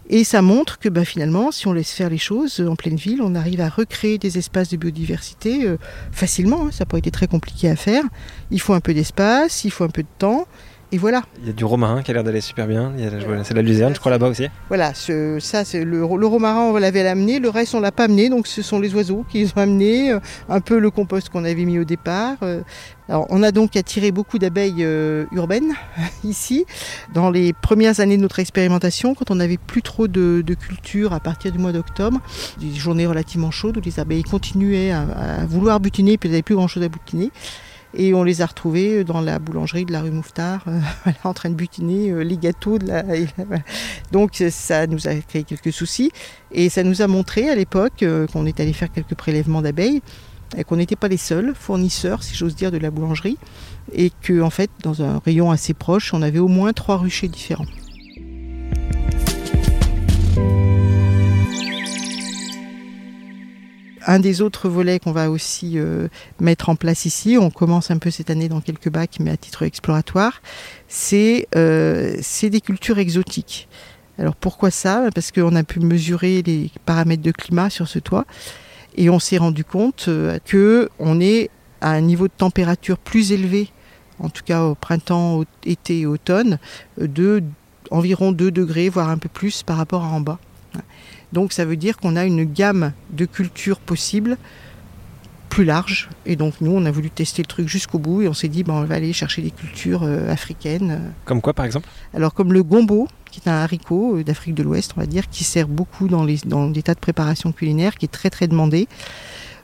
Et 0.08 0.22
ça 0.22 0.40
montre 0.40 0.78
que 0.78 0.88
bah, 0.88 1.04
finalement, 1.04 1.50
si 1.50 1.66
on 1.66 1.72
laisse 1.72 1.92
faire 1.92 2.10
les 2.10 2.18
choses 2.18 2.60
en 2.60 2.76
pleine 2.76 2.96
ville, 2.96 3.20
on 3.22 3.34
arrive 3.34 3.60
à 3.60 3.68
recréer 3.68 4.18
des 4.18 4.38
espaces 4.38 4.68
de 4.68 4.76
biodiversité 4.76 5.66
euh, 5.66 5.78
facilement. 6.12 6.66
Hein. 6.66 6.70
Ça 6.70 6.84
n'a 6.84 6.86
pas 6.86 6.98
été 6.98 7.10
très 7.10 7.26
compliqué 7.26 7.68
à 7.68 7.76
faire. 7.76 8.04
Il 8.50 8.60
faut 8.60 8.74
un 8.74 8.80
peu 8.80 8.94
d'espace, 8.94 9.64
il 9.64 9.70
faut 9.70 9.84
un 9.84 9.88
peu 9.88 10.02
de 10.02 10.08
temps. 10.18 10.46
Et 10.92 10.98
voilà. 10.98 11.22
Il 11.40 11.46
y 11.48 11.50
a 11.50 11.52
du 11.52 11.64
romarin 11.64 12.02
qui 12.02 12.12
a 12.12 12.14
l'air 12.14 12.22
d'aller 12.22 12.40
super 12.40 12.68
bien. 12.68 12.92
La- 12.96 13.42
C'est 13.42 13.54
la 13.54 13.62
luzerne, 13.62 13.92
je 13.94 13.98
crois, 13.98 14.12
là-bas 14.12 14.28
aussi. 14.28 14.46
Voilà, 14.68 14.94
ce- 14.94 15.38
ça, 15.40 15.64
c'est 15.64 15.84
le, 15.84 15.98
le 16.16 16.26
romarin, 16.26 16.60
on 16.60 16.76
l'avait 16.76 17.04
amené, 17.06 17.40
le 17.40 17.48
reste, 17.48 17.74
on 17.74 17.80
l'a 17.80 17.90
pas 17.90 18.04
amené, 18.04 18.28
donc 18.28 18.46
ce 18.46 18.62
sont 18.62 18.78
les 18.78 18.94
oiseaux 18.94 19.24
qui 19.28 19.38
les 19.38 19.48
ont 19.48 19.56
amenés, 19.62 20.12
euh, 20.12 20.20
un 20.48 20.60
peu 20.60 20.78
le 20.78 20.90
compost 20.92 21.28
qu'on 21.28 21.44
avait 21.44 21.64
mis 21.64 21.80
au 21.80 21.84
départ. 21.84 22.36
euh. 22.42 22.62
Alors, 23.08 23.26
on 23.30 23.42
a 23.42 23.50
donc 23.50 23.76
attiré 23.76 24.12
beaucoup 24.12 24.38
d'abeilles 24.38 24.84
euh, 24.84 25.26
urbaines 25.32 25.74
ici. 26.24 26.64
Dans 27.14 27.30
les 27.30 27.52
premières 27.52 27.98
années 27.98 28.16
de 28.16 28.22
notre 28.22 28.38
expérimentation, 28.38 29.14
quand 29.14 29.32
on 29.32 29.36
n'avait 29.36 29.58
plus 29.58 29.82
trop 29.82 30.06
de, 30.06 30.42
de 30.46 30.54
culture 30.54 31.12
à 31.12 31.18
partir 31.20 31.50
du 31.50 31.58
mois 31.58 31.72
d'octobre, 31.72 32.20
des 32.60 32.72
journées 32.74 33.06
relativement 33.06 33.50
chaudes 33.50 33.76
où 33.76 33.80
les 33.84 33.98
abeilles 33.98 34.22
continuaient 34.22 34.92
à, 34.92 35.00
à 35.40 35.46
vouloir 35.46 35.80
butiner, 35.80 36.16
puis 36.16 36.28
elles 36.28 36.32
n'avaient 36.34 36.42
plus 36.42 36.54
grand-chose 36.54 36.84
à 36.84 36.88
butiner. 36.88 37.30
Et 37.94 38.14
on 38.14 38.22
les 38.22 38.42
a 38.42 38.46
retrouvées 38.46 39.04
dans 39.04 39.20
la 39.20 39.38
boulangerie 39.38 39.84
de 39.84 39.92
la 39.92 40.02
rue 40.02 40.10
Mouffetard, 40.10 40.64
euh, 40.68 40.80
en 41.24 41.32
train 41.32 41.50
de 41.50 41.54
butiner 41.54 42.10
euh, 42.10 42.20
les 42.22 42.36
gâteaux 42.36 42.78
de 42.78 42.86
la. 42.86 43.04
Donc 44.12 44.40
euh, 44.40 44.50
ça 44.50 44.86
nous 44.86 45.08
a 45.08 45.14
créé 45.14 45.44
quelques 45.44 45.72
soucis 45.72 46.10
et 46.52 46.68
ça 46.68 46.82
nous 46.82 47.02
a 47.02 47.06
montré 47.06 47.48
à 47.48 47.54
l'époque 47.54 48.02
euh, 48.02 48.26
qu'on 48.26 48.46
est 48.46 48.60
allé 48.60 48.72
faire 48.72 48.92
quelques 48.92 49.14
prélèvements 49.14 49.62
d'abeilles 49.62 50.02
qu'on 50.68 50.76
n'était 50.76 50.96
pas 50.96 51.08
les 51.08 51.16
seuls 51.16 51.54
fournisseurs, 51.54 52.22
si 52.22 52.36
j'ose 52.36 52.54
dire, 52.54 52.70
de 52.70 52.78
la 52.78 52.92
boulangerie 52.92 53.36
et 53.92 54.10
que 54.22 54.40
en 54.40 54.50
fait 54.50 54.70
dans 54.82 55.02
un 55.02 55.20
rayon 55.24 55.50
assez 55.50 55.74
proche, 55.74 56.14
on 56.14 56.22
avait 56.22 56.38
au 56.38 56.48
moins 56.48 56.72
trois 56.72 56.96
ruchers 56.96 57.28
différents. 57.28 57.66
Un 64.08 64.20
des 64.20 64.40
autres 64.40 64.68
volets 64.68 65.00
qu'on 65.00 65.10
va 65.10 65.30
aussi 65.30 65.78
euh, 65.78 66.06
mettre 66.38 66.68
en 66.68 66.76
place 66.76 67.06
ici, 67.06 67.36
on 67.40 67.50
commence 67.50 67.90
un 67.90 67.98
peu 67.98 68.10
cette 68.10 68.30
année 68.30 68.48
dans 68.48 68.60
quelques 68.60 68.88
bacs, 68.88 69.16
mais 69.18 69.32
à 69.32 69.36
titre 69.36 69.64
exploratoire, 69.64 70.42
c'est 70.86 71.48
euh, 71.56 72.16
des 72.42 72.60
cultures 72.60 72.98
exotiques. 73.00 73.66
Alors 74.18 74.36
pourquoi 74.36 74.70
ça? 74.70 75.08
Parce 75.12 75.32
qu'on 75.32 75.56
a 75.56 75.64
pu 75.64 75.80
mesurer 75.80 76.42
les 76.42 76.70
paramètres 76.84 77.22
de 77.22 77.32
climat 77.32 77.68
sur 77.68 77.88
ce 77.88 77.98
toit 77.98 78.26
et 78.96 79.10
on 79.10 79.18
s'est 79.18 79.38
rendu 79.38 79.64
compte 79.64 80.06
euh, 80.08 80.38
que 80.44 80.88
on 81.00 81.20
est 81.20 81.50
à 81.80 81.90
un 81.90 82.00
niveau 82.00 82.28
de 82.28 82.32
température 82.36 82.98
plus 82.98 83.32
élevé, 83.32 83.70
en 84.20 84.28
tout 84.30 84.42
cas 84.44 84.62
au 84.62 84.74
printemps, 84.76 85.38
au- 85.40 85.44
été 85.64 86.00
et 86.00 86.06
automne, 86.06 86.58
de 86.96 87.42
environ 87.90 88.30
2 88.32 88.50
degrés, 88.52 88.88
voire 88.88 89.10
un 89.10 89.18
peu 89.18 89.28
plus 89.28 89.62
par 89.64 89.76
rapport 89.76 90.04
à 90.04 90.08
en 90.08 90.20
bas. 90.20 90.38
Donc 91.36 91.52
ça 91.52 91.66
veut 91.66 91.76
dire 91.76 91.98
qu'on 91.98 92.16
a 92.16 92.24
une 92.24 92.44
gamme 92.44 92.92
de 93.10 93.26
cultures 93.26 93.78
possibles 93.78 94.38
plus 95.50 95.66
large. 95.66 96.08
Et 96.24 96.34
donc 96.34 96.54
nous, 96.62 96.70
on 96.70 96.86
a 96.86 96.90
voulu 96.90 97.10
tester 97.10 97.42
le 97.42 97.46
truc 97.46 97.68
jusqu'au 97.68 97.98
bout 97.98 98.22
et 98.22 98.28
on 98.28 98.32
s'est 98.32 98.48
dit, 98.48 98.64
ben, 98.64 98.72
on 98.72 98.84
va 98.84 98.94
aller 98.94 99.12
chercher 99.12 99.42
des 99.42 99.50
cultures 99.50 100.02
euh, 100.02 100.32
africaines. 100.32 101.12
Comme 101.26 101.42
quoi, 101.42 101.52
par 101.52 101.66
exemple? 101.66 101.90
Alors 102.14 102.32
comme 102.32 102.54
le 102.54 102.62
gombo, 102.62 103.06
qui 103.30 103.42
est 103.44 103.50
un 103.50 103.56
haricot 103.64 104.16
euh, 104.16 104.24
d'Afrique 104.24 104.54
de 104.54 104.62
l'Ouest, 104.62 104.94
on 104.96 105.00
va 105.00 105.06
dire, 105.06 105.28
qui 105.28 105.44
sert 105.44 105.68
beaucoup 105.68 106.08
dans, 106.08 106.24
les, 106.24 106.38
dans 106.46 106.70
des 106.70 106.82
tas 106.82 106.94
de 106.94 107.00
préparations 107.00 107.52
culinaires, 107.52 107.96
qui 107.96 108.06
est 108.06 108.14
très 108.20 108.30
très 108.30 108.48
demandé. 108.48 108.88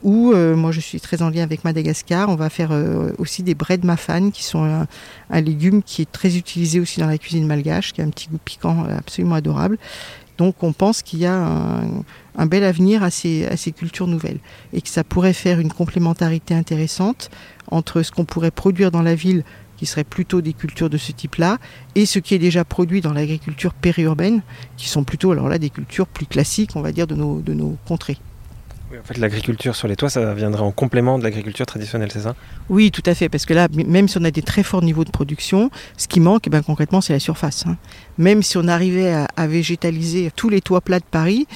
Ou 0.02 0.32
euh, 0.32 0.56
moi 0.56 0.72
je 0.72 0.80
suis 0.80 1.00
très 1.00 1.22
en 1.22 1.30
lien 1.30 1.42
avec 1.42 1.64
Madagascar, 1.64 2.28
on 2.28 2.34
va 2.34 2.50
faire 2.50 2.70
euh, 2.72 3.12
aussi 3.18 3.42
des 3.42 3.54
bread 3.54 3.84
mafan, 3.84 4.30
qui 4.30 4.44
sont 4.44 4.64
un, 4.64 4.86
un 5.30 5.40
légume 5.40 5.82
qui 5.82 6.02
est 6.02 6.10
très 6.10 6.36
utilisé 6.36 6.80
aussi 6.80 7.00
dans 7.00 7.06
la 7.06 7.18
cuisine 7.18 7.46
malgache, 7.46 7.92
qui 7.92 8.02
a 8.02 8.04
un 8.04 8.10
petit 8.10 8.28
goût 8.28 8.40
piquant 8.44 8.84
euh, 8.84 8.98
absolument 8.98 9.36
adorable. 9.36 9.78
Donc 10.42 10.60
on 10.64 10.72
pense 10.72 11.02
qu'il 11.02 11.20
y 11.20 11.26
a 11.26 11.36
un, 12.36 12.46
bel 12.46 12.64
avenir 12.64 13.04
à 13.04 13.10
ces, 13.12 13.72
cultures 13.76 14.08
nouvelles 14.08 14.40
et 14.72 14.80
que 14.80 14.88
ça 14.88 15.04
pourrait 15.04 15.34
faire 15.34 15.60
une 15.60 15.72
complémentarité 15.72 16.52
intéressante 16.52 17.30
entre 17.70 18.02
ce 18.02 18.10
qu'on 18.10 18.24
pourrait 18.24 18.50
produire 18.50 18.90
dans 18.90 19.02
la 19.02 19.14
ville 19.14 19.44
qui 19.76 19.86
serait 19.86 20.02
plutôt 20.02 20.40
des 20.40 20.52
cultures 20.52 20.90
de 20.90 20.96
ce 20.96 21.12
type-là, 21.12 21.58
et 21.94 22.06
ce 22.06 22.18
qui 22.18 22.34
est 22.34 22.40
déjà 22.40 22.64
produit 22.64 23.00
dans 23.00 23.12
l'agriculture 23.12 23.72
périurbaine, 23.72 24.42
qui 24.76 24.88
sont 24.88 25.02
plutôt 25.02 25.30
alors 25.30 25.48
là 25.48 25.58
des 25.58 25.70
cultures 25.70 26.06
plus 26.06 26.26
classiques, 26.26 26.76
on 26.76 26.82
va 26.82 26.92
dire, 26.92 27.06
de 27.06 27.14
nos 27.14 27.76
contrées. 27.84 28.18
En 29.00 29.04
fait, 29.04 29.18
l'agriculture 29.18 29.74
sur 29.74 29.88
les 29.88 29.96
toits, 29.96 30.10
ça 30.10 30.34
viendrait 30.34 30.62
en 30.62 30.70
complément 30.70 31.18
de 31.18 31.24
l'agriculture 31.24 31.66
traditionnelle, 31.66 32.10
c'est 32.12 32.20
ça? 32.20 32.34
Oui, 32.68 32.90
tout 32.90 33.02
à 33.06 33.14
fait, 33.14 33.28
parce 33.28 33.46
que 33.46 33.54
là, 33.54 33.68
même 33.72 34.08
si 34.08 34.18
on 34.18 34.24
a 34.24 34.30
des 34.30 34.42
très 34.42 34.62
forts 34.62 34.82
niveaux 34.82 35.04
de 35.04 35.10
production, 35.10 35.70
ce 35.96 36.08
qui 36.08 36.20
manque, 36.20 36.46
eh 36.46 36.50
ben, 36.50 36.62
concrètement, 36.62 37.00
c'est 37.00 37.12
la 37.12 37.20
surface. 37.20 37.64
hein. 37.66 37.76
Même 38.18 38.42
si 38.42 38.58
on 38.58 38.68
arrivait 38.68 39.12
à, 39.36 39.46
végétaliser 39.46 40.30
tous 40.34 40.48
les 40.48 40.60
toits 40.60 40.80
plats 40.80 41.00
de 41.00 41.04
Paris, 41.10 41.46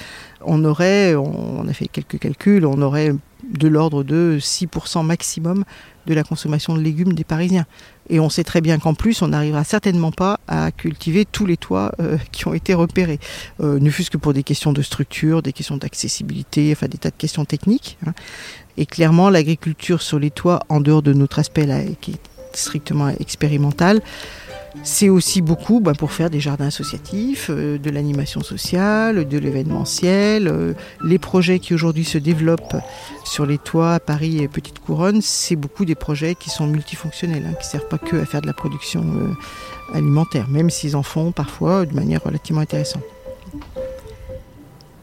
on 0.41 0.65
aurait, 0.65 1.15
on 1.15 1.67
a 1.69 1.73
fait 1.73 1.89
quelques 1.89 2.19
calculs, 2.19 2.67
on 2.67 2.81
aurait 2.83 3.13
de 3.53 3.69
l'ordre 3.69 4.03
de 4.03 4.39
6% 4.41 5.05
maximum 5.05 5.65
de 6.07 6.15
la 6.15 6.23
consommation 6.23 6.75
de 6.75 6.81
légumes 6.81 7.13
des 7.13 7.25
Parisiens. 7.25 7.67
Et 8.09 8.21
on 8.21 8.31
sait 8.31 8.45
très 8.45 8.61
bien 8.61 8.79
qu'en 8.79 8.95
plus, 8.95 9.23
on 9.23 9.29
n'arrivera 9.29 9.65
certainement 9.65 10.13
pas 10.13 10.39
à 10.47 10.71
cultiver 10.71 11.25
tous 11.25 11.47
les 11.47 11.57
toits 11.57 11.93
euh, 12.01 12.17
qui 12.33 12.47
ont 12.47 12.55
été 12.55 12.75
repérés, 12.75 13.19
euh, 13.61 13.79
ne 13.79 13.91
fût-ce 13.91 14.11
que 14.11 14.17
pour 14.17 14.33
des 14.33 14.43
questions 14.43 14.73
de 14.73 14.83
structure, 14.83 15.43
des 15.43 15.53
questions 15.53 15.77
d'accessibilité, 15.77 16.73
enfin 16.73 16.87
des 16.87 16.99
tas 16.99 17.11
de 17.11 17.17
questions 17.17 17.45
techniques. 17.45 17.99
hein. 18.07 18.13
Et 18.79 18.87
clairement, 18.87 19.31
l'agriculture 19.31 20.03
sur 20.03 20.19
les 20.19 20.31
toits, 20.31 20.61
en 20.69 20.81
dehors 20.81 21.03
de 21.03 21.15
notre 21.15 21.39
aspect 21.39 21.65
là, 21.65 21.81
qui 22.01 22.13
est 22.13 22.21
strictement 22.53 23.09
expérimental, 23.09 24.03
c'est 24.83 25.09
aussi 25.09 25.43
beaucoup 25.43 25.81
ben, 25.81 25.95
pour 25.95 26.13
faire 26.13 26.31
des 26.31 26.41
jardins 26.41 26.67
associatifs, 26.67 27.49
euh, 27.51 27.77
de 27.79 27.91
l'animation 27.91 28.43
sociale, 28.43 29.27
de 29.27 29.39
l'événementiel. 29.39 30.49
euh, 30.49 30.75
les 31.03 31.19
projets 31.19 31.59
qui 31.59 31.75
aujourd'hui 31.75 32.05
se 32.05 32.19
développent 32.19 32.77
sur 33.25 33.47
les 33.47 33.59
toits 33.59 33.95
à 33.95 34.01
Paris 34.01 34.43
et 34.43 34.49
Petite 34.49 34.79
Couronne, 34.79 35.21
c'est 35.23 35.57
beaucoup 35.57 35.85
des 35.85 35.95
projets 35.95 36.35
qui 36.35 36.51
sont 36.51 36.67
multifonctionnels, 36.67 37.45
hein, 37.47 37.55
qui 37.61 37.67
ne 37.67 37.71
servent 37.71 37.89
pas 37.89 37.99
que 37.99 38.17
à 38.17 38.25
faire 38.25 38.43
de 38.43 38.47
la 38.47 38.53
production 38.53 39.03
euh, 39.03 39.35
alimentaire, 39.95 40.49
même 40.49 40.71
s'ils 40.71 40.97
en 40.97 41.03
font 41.03 41.33
parfois 41.33 41.85
de 41.85 41.95
manière 41.95 42.23
relativement 42.23 42.61
intéressante. 42.63 43.03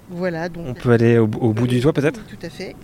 Voilà, 0.10 0.48
donc. 0.48 0.66
On 0.68 0.74
peut 0.74 0.92
aller 0.92 1.18
au, 1.18 1.24
au 1.26 1.54
bout 1.54 1.68
du 1.68 1.82
toit, 1.82 1.92
peut-être? 1.92 2.22
Tout 2.26 2.46
à 2.46 2.50
fait. 2.50 2.76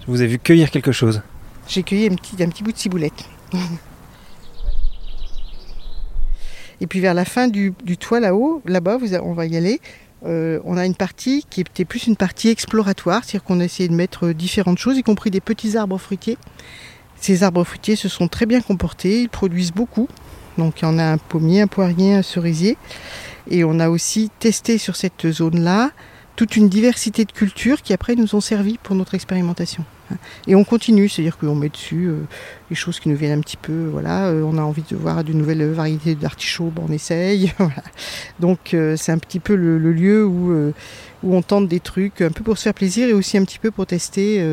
Je 0.00 0.06
vous 0.06 0.22
ai 0.22 0.26
vu 0.26 0.38
cueillir 0.38 0.70
quelque 0.70 0.92
chose. 0.92 1.20
J'ai 1.68 1.82
cueilli 1.82 2.06
un 2.06 2.14
petit, 2.14 2.42
un 2.42 2.48
petit 2.48 2.62
bout 2.62 2.72
de 2.72 2.78
ciboulette. 2.78 3.24
Et 6.80 6.86
puis 6.86 7.00
vers 7.00 7.14
la 7.14 7.24
fin 7.24 7.48
du, 7.48 7.72
du 7.84 7.96
toit 7.96 8.20
là-haut, 8.20 8.60
là-bas, 8.66 8.98
on 9.22 9.32
va 9.32 9.46
y 9.46 9.56
aller. 9.56 9.80
euh, 10.26 10.60
on 10.64 10.76
a 10.76 10.84
une 10.84 10.94
partie 10.94 11.44
qui 11.48 11.62
était 11.62 11.84
plus 11.84 12.06
une 12.06 12.16
partie 12.16 12.48
exploratoire, 12.48 13.24
c'est-à-dire 13.24 13.44
qu'on 13.44 13.60
a 13.60 13.64
essayé 13.64 13.88
de 13.88 13.94
mettre 13.94 14.26
euh, 14.26 14.34
différentes 14.34 14.78
choses, 14.78 14.98
y 14.98 15.02
compris 15.02 15.30
des 15.30 15.40
petits 15.40 15.76
arbres 15.76 15.98
fruitiers. 15.98 16.36
Ces 17.18 17.42
arbres 17.42 17.64
fruitiers 17.64 17.96
se 17.96 18.08
sont 18.08 18.28
très 18.28 18.44
bien 18.44 18.60
comportés, 18.60 19.22
ils 19.22 19.28
produisent 19.28 19.72
beaucoup. 19.72 20.08
Donc 20.58 20.80
il 20.80 20.84
y 20.84 20.88
en 20.88 20.98
a 20.98 21.04
un 21.04 21.18
pommier, 21.18 21.62
un 21.62 21.66
poirier, 21.66 22.14
un 22.14 22.22
cerisier. 22.22 22.76
Et 23.50 23.64
on 23.64 23.80
a 23.80 23.88
aussi 23.88 24.30
testé 24.38 24.76
sur 24.78 24.96
cette 24.96 25.30
zone-là 25.30 25.92
toute 26.34 26.56
une 26.56 26.68
diversité 26.68 27.24
de 27.24 27.32
cultures 27.32 27.80
qui 27.80 27.94
après 27.94 28.14
nous 28.14 28.34
ont 28.34 28.42
servi 28.42 28.76
pour 28.82 28.94
notre 28.94 29.14
expérimentation. 29.14 29.84
Et 30.46 30.54
on 30.54 30.64
continue, 30.64 31.08
c'est-à-dire 31.08 31.38
qu'on 31.38 31.54
met 31.54 31.68
dessus 31.68 32.06
euh, 32.06 32.22
les 32.70 32.76
choses 32.76 33.00
qui 33.00 33.08
nous 33.08 33.16
viennent 33.16 33.38
un 33.38 33.42
petit 33.42 33.56
peu. 33.56 33.88
Voilà, 33.90 34.26
euh, 34.26 34.42
on 34.42 34.58
a 34.58 34.62
envie 34.62 34.84
de 34.88 34.96
voir 34.96 35.24
de 35.24 35.32
nouvelles 35.32 35.70
variétés 35.70 36.14
d'artichauts, 36.14 36.72
ben, 36.74 36.82
on 36.88 36.92
essaye. 36.92 37.52
Donc 38.40 38.74
euh, 38.74 38.96
c'est 38.96 39.12
un 39.12 39.18
petit 39.18 39.40
peu 39.40 39.54
le, 39.54 39.78
lieu 39.78 40.26
où, 40.26 40.50
euh, 40.50 40.72
où 41.22 41.34
on 41.34 41.42
tente 41.42 41.68
des 41.68 41.80
trucs, 41.80 42.20
un 42.20 42.30
peu 42.30 42.42
pour 42.42 42.58
se 42.58 42.64
faire 42.64 42.74
plaisir 42.74 43.08
et 43.08 43.12
aussi 43.12 43.38
un 43.38 43.44
petit 43.44 43.58
peu 43.58 43.70
pour 43.70 43.86
tester 43.86 44.44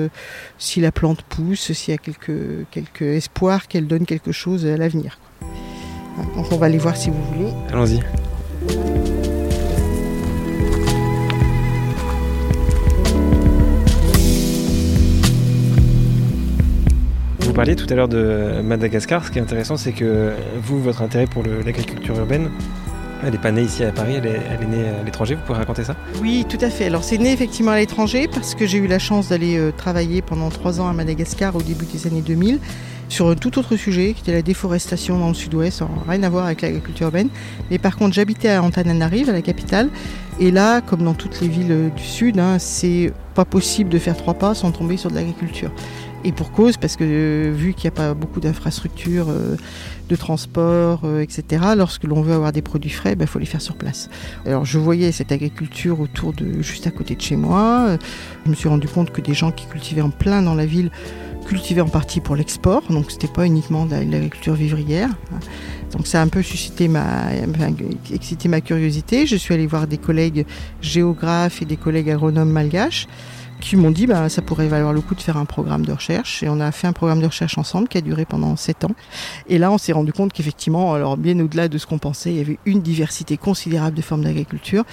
si 0.58 0.82
la 0.82 0.92
plante 0.92 1.22
pousse, 1.24 1.72
s'il 1.72 1.94
y 1.94 1.96
a 1.96 1.98
quelques, 1.98 2.68
quelques 2.72 3.02
espoirs 3.02 3.68
qu'elle 3.68 3.88
donne 3.88 4.06
quelque 4.06 4.32
chose 4.32 4.66
à 4.66 4.78
l'avenir. 4.78 5.20
Donc 6.36 6.52
on 6.52 6.58
va 6.58 6.68
aller 6.68 6.78
voir 6.78 6.96
si 6.96 7.10
vous 7.10 7.24
voulez. 7.34 7.52
Allons-y. 7.72 9.13
Vous 17.54 17.58
parliez 17.58 17.76
tout 17.76 17.86
à 17.88 17.94
l'heure 17.94 18.08
de 18.08 18.62
Madagascar. 18.64 19.24
Ce 19.24 19.30
qui 19.30 19.38
est 19.38 19.42
intéressant, 19.44 19.78
c'est 19.78 19.92
que 19.92 20.32
vous, 20.64 20.82
votre 20.82 21.04
intérêt 21.04 21.28
pour 21.28 21.44
l'agriculture 21.44 22.18
urbaine, 22.18 22.50
elle 23.24 23.34
n'est 23.34 23.38
pas 23.38 23.52
née 23.52 23.62
ici 23.62 23.84
à 23.84 23.92
Paris, 23.92 24.16
elle 24.16 24.26
est, 24.26 24.66
née 24.66 24.88
à 24.90 25.04
l'étranger. 25.04 25.36
Vous 25.36 25.42
pouvez 25.46 25.60
raconter 25.60 25.84
ça? 25.84 25.96
Oui, 26.20 26.48
tout 26.50 26.58
à 26.62 26.72
fait. 26.72 26.86
Alors 26.86 27.04
c'est 27.04 27.20
né 27.20 27.32
effectivement 27.32 27.70
à 27.70 27.78
l'étranger 27.78 28.28
parce 28.28 28.56
que 28.56 28.66
j'ai 28.66 28.80
eu 28.80 28.88
la 28.88 28.98
chance 28.98 29.30
d'aller 29.30 29.60
euh, 29.60 29.72
travailler 29.72 30.24
pendant 30.24 30.50
trois 30.50 30.82
ans 30.82 30.88
à 30.88 30.94
Madagascar 30.94 31.56
au 31.56 31.62
début 31.62 31.86
des 31.86 32.08
années 32.08 32.24
2000 32.24 32.58
sur 33.08 33.28
un 33.28 33.36
tout 33.36 33.60
autre 33.60 33.76
sujet 33.76 34.14
qui 34.14 34.22
était 34.22 34.34
la 34.34 34.42
déforestation 34.42 35.20
dans 35.20 35.28
le 35.28 35.36
sud-ouest, 35.36 35.84
rien 36.08 36.24
à 36.24 36.30
voir 36.30 36.46
avec 36.46 36.64
l'agriculture 36.64 37.06
urbaine. 37.06 37.30
Mais 37.70 37.78
par 37.78 37.98
contre, 37.98 38.16
j'habitais 38.16 38.50
à 38.50 38.64
Antananarive, 38.64 39.30
à 39.30 39.34
la 39.34 39.44
capitale, 39.44 39.90
et 40.40 40.50
là, 40.50 40.82
comme 40.82 41.04
dans 41.04 41.14
toutes 41.14 41.40
les 41.40 41.50
villes 41.50 41.72
euh, 41.72 41.90
du 41.90 42.04
sud, 42.04 42.40
hein, 42.40 42.58
c'est 42.58 43.14
pas 43.36 43.46
possible 43.46 43.92
de 43.92 44.00
faire 44.00 44.18
trois 44.18 44.34
pas 44.34 44.56
sans 44.56 44.72
tomber 44.72 44.98
sur 44.98 45.12
de 45.12 45.16
l'agriculture. 45.16 45.70
Et 46.26 46.32
pour 46.32 46.52
cause, 46.52 46.78
parce 46.78 46.96
que 46.96 47.04
euh, 47.04 47.52
vu 47.54 47.74
qu'il 47.74 47.90
n'y 47.90 47.96
a 47.96 47.98
pas 47.98 48.14
beaucoup 48.14 48.40
d'infrastructures 48.40 49.28
euh, 49.30 49.56
de 50.10 50.16
transport, 50.16 51.02
etc., 51.22 51.64
lorsque 51.76 52.04
l'on 52.06 52.22
veut 52.22 52.34
avoir 52.34 52.52
des 52.52 52.62
produits 52.62 52.90
frais, 52.90 53.12
il 53.12 53.16
ben, 53.18 53.28
faut 53.28 53.40
les 53.40 53.46
faire 53.46 53.62
sur 53.62 53.76
place. 53.76 54.10
Alors 54.46 54.66
je 54.66 54.80
voyais 54.80 55.12
cette 55.12 55.32
agriculture 55.32 56.00
autour 56.00 56.34
de 56.34 56.62
juste 56.62 56.88
à 56.88 56.92
côté 56.92 57.16
de 57.16 57.22
chez 57.22 57.36
moi. 57.36 57.98
Je 58.46 58.50
me 58.50 58.56
suis 58.56 58.70
rendu 58.70 58.88
compte 58.88 59.12
que 59.12 59.22
des 59.22 59.34
gens 59.34 59.52
qui 59.52 59.66
cultivaient 59.66 60.02
en 60.02 60.10
plein 60.10 60.42
dans 60.42 60.56
la 60.56 60.66
ville 60.66 60.92
cultivaient 61.44 61.82
en 61.82 61.90
partie 61.90 62.22
pour 62.22 62.36
l'export, 62.36 62.84
donc 62.90 63.12
c'était 63.12 63.28
pas 63.28 63.46
uniquement 63.46 63.86
de 63.86 63.96
l'agriculture 63.96 64.54
vivrière. 64.54 65.10
Donc 65.92 66.08
ça 66.08 66.20
a 66.20 66.24
un 66.24 66.28
peu 66.28 66.42
suscité 66.42 66.88
ma, 66.88 67.28
excité 68.12 68.48
ma 68.50 68.62
curiosité. 68.62 69.28
Je 69.28 69.36
suis 69.36 69.54
allée 69.54 69.68
voir 69.68 69.88
des 69.88 69.98
collègues 69.98 70.46
géographes 70.82 71.62
et 71.62 71.66
des 71.66 71.78
collègues 71.78 72.10
agronomes 72.10 72.50
malgaches 72.50 73.08
qui 73.64 73.78
m'ont 73.78 73.92
dit 73.92 74.08
bah, 74.08 74.28
ça 74.30 74.42
pourrait 74.42 74.68
valoir 74.68 74.94
le 74.94 75.02
coup 75.02 75.16
de 75.16 75.22
faire 75.22 75.38
un 75.38 75.46
programme 75.46 75.86
de 75.86 75.94
recherche. 75.94 76.44
Et 76.44 76.50
on 76.50 76.60
a 76.60 76.72
fait 76.72 76.86
un 76.86 76.94
programme 76.94 77.22
de 77.22 77.28
recherche 77.28 77.58
ensemble 77.58 77.88
qui 77.88 77.98
a 77.98 78.02
duré 78.02 78.26
pendant 78.26 78.56
sept 78.56 78.84
ans. 78.84 78.92
Et 79.48 79.58
là, 79.58 79.72
on 79.72 79.78
s'est 79.78 79.94
rendu 79.94 80.12
compte 80.12 80.34
qu'effectivement, 80.34 80.94
alors 80.94 81.18
bien 81.18 81.40
au-delà 81.40 81.70
de 81.70 81.78
ce 81.78 81.88
qu'on 81.88 81.98
pensait, 81.98 82.32
il 82.32 82.38
y 82.38 82.42
avait 82.42 82.60
une 82.66 82.82
diversité 82.82 83.38
considérable 83.38 83.96
de 83.96 84.02
formes 84.02 84.24
d'agriculture. 84.24 84.84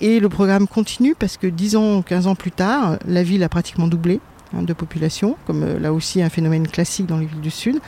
Et 0.00 0.20
le 0.20 0.28
programme 0.28 0.68
continue 0.68 1.14
parce 1.14 1.36
que 1.36 1.46
10 1.46 1.76
ans, 1.76 2.02
15 2.02 2.28
ans 2.28 2.34
plus 2.34 2.52
tard, 2.52 2.98
la 3.06 3.22
ville 3.22 3.42
a 3.42 3.48
pratiquement 3.48 3.88
doublé 3.88 4.20
hein, 4.56 4.62
de 4.62 4.72
population, 4.72 5.36
comme 5.46 5.64
euh, 5.64 5.78
là 5.78 5.92
aussi 5.92 6.22
un 6.22 6.30
phénomène 6.30 6.68
classique 6.68 7.06
dans 7.06 7.18
les 7.18 7.26
villes 7.26 7.40
du 7.40 7.50
Sud. 7.50 7.80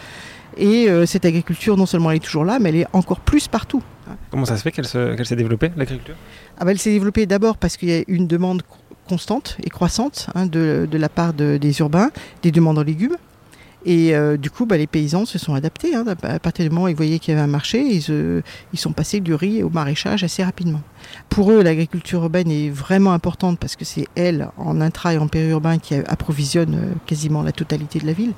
Et 0.56 0.88
euh, 0.88 1.06
cette 1.06 1.24
agriculture, 1.24 1.76
non 1.76 1.86
seulement 1.86 2.10
elle 2.10 2.18
est 2.18 2.24
toujours 2.24 2.44
là, 2.44 2.58
mais 2.58 2.68
elle 2.68 2.76
est 2.76 2.86
encore 2.92 3.20
plus 3.20 3.48
partout. 3.48 3.82
Comment 4.30 4.44
ça 4.44 4.56
se 4.56 4.62
fait 4.62 4.70
qu'elle 4.72 4.86
s'est 4.86 5.36
développée, 5.36 5.70
l'agriculture? 5.76 6.14
Ah 6.58 6.64
ben, 6.64 6.72
Elle 6.72 6.78
s'est 6.78 6.92
développée 6.92 7.26
d'abord 7.26 7.56
parce 7.56 7.76
qu'il 7.76 7.88
y 7.88 7.94
a 7.94 8.02
une 8.06 8.26
demande 8.26 8.62
constante 9.08 9.56
et 9.62 9.70
croissante 9.70 10.28
hein, 10.34 10.46
de, 10.46 10.88
la 10.92 11.08
part 11.08 11.34
de, 11.34 11.56
des 11.56 11.80
urbains, 11.80 12.10
des 12.42 12.50
demandes 12.50 12.78
en 12.78 12.82
légumes. 12.82 13.16
Et 13.86 14.14
euh, 14.14 14.38
du 14.38 14.50
coup, 14.50 14.64
bah, 14.64 14.78
les 14.78 14.86
paysans 14.86 15.26
se 15.26 15.38
sont 15.38 15.54
adaptés. 15.54 15.94
Hein. 15.94 16.04
À 16.22 16.38
partir 16.38 16.64
du 16.64 16.70
moment 16.70 16.86
où 16.86 16.88
ils 16.88 16.96
voyaient 16.96 17.18
qu'il 17.18 17.34
y 17.34 17.36
avait 17.36 17.44
un 17.44 17.50
marché, 17.50 17.82
ils, 17.82 18.42
ils 18.72 18.78
sont 18.78 18.92
passés 18.92 19.20
du 19.20 19.34
riz 19.34 19.62
au 19.62 19.68
maraîchage 19.68 20.24
assez 20.24 20.42
rapidement. 20.42 20.80
Pour 21.28 21.50
eux, 21.50 21.62
l'agriculture 21.62 22.22
urbaine 22.22 22.50
est 22.50 22.70
vraiment 22.70 23.12
importante 23.12 23.58
parce 23.58 23.76
que 23.76 23.84
c'est 23.84 24.06
elle, 24.14 24.48
en 24.56 24.80
intra 24.80 25.14
et 25.14 25.18
en 25.18 25.26
périurbain, 25.26 25.78
qui 25.78 25.94
approvisionne 25.94 26.74
euh, 26.74 26.94
quasiment 27.06 27.42
la 27.42 27.52
totalité 27.52 27.98
de 27.98 28.06
la 28.06 28.12
ville. 28.12 28.32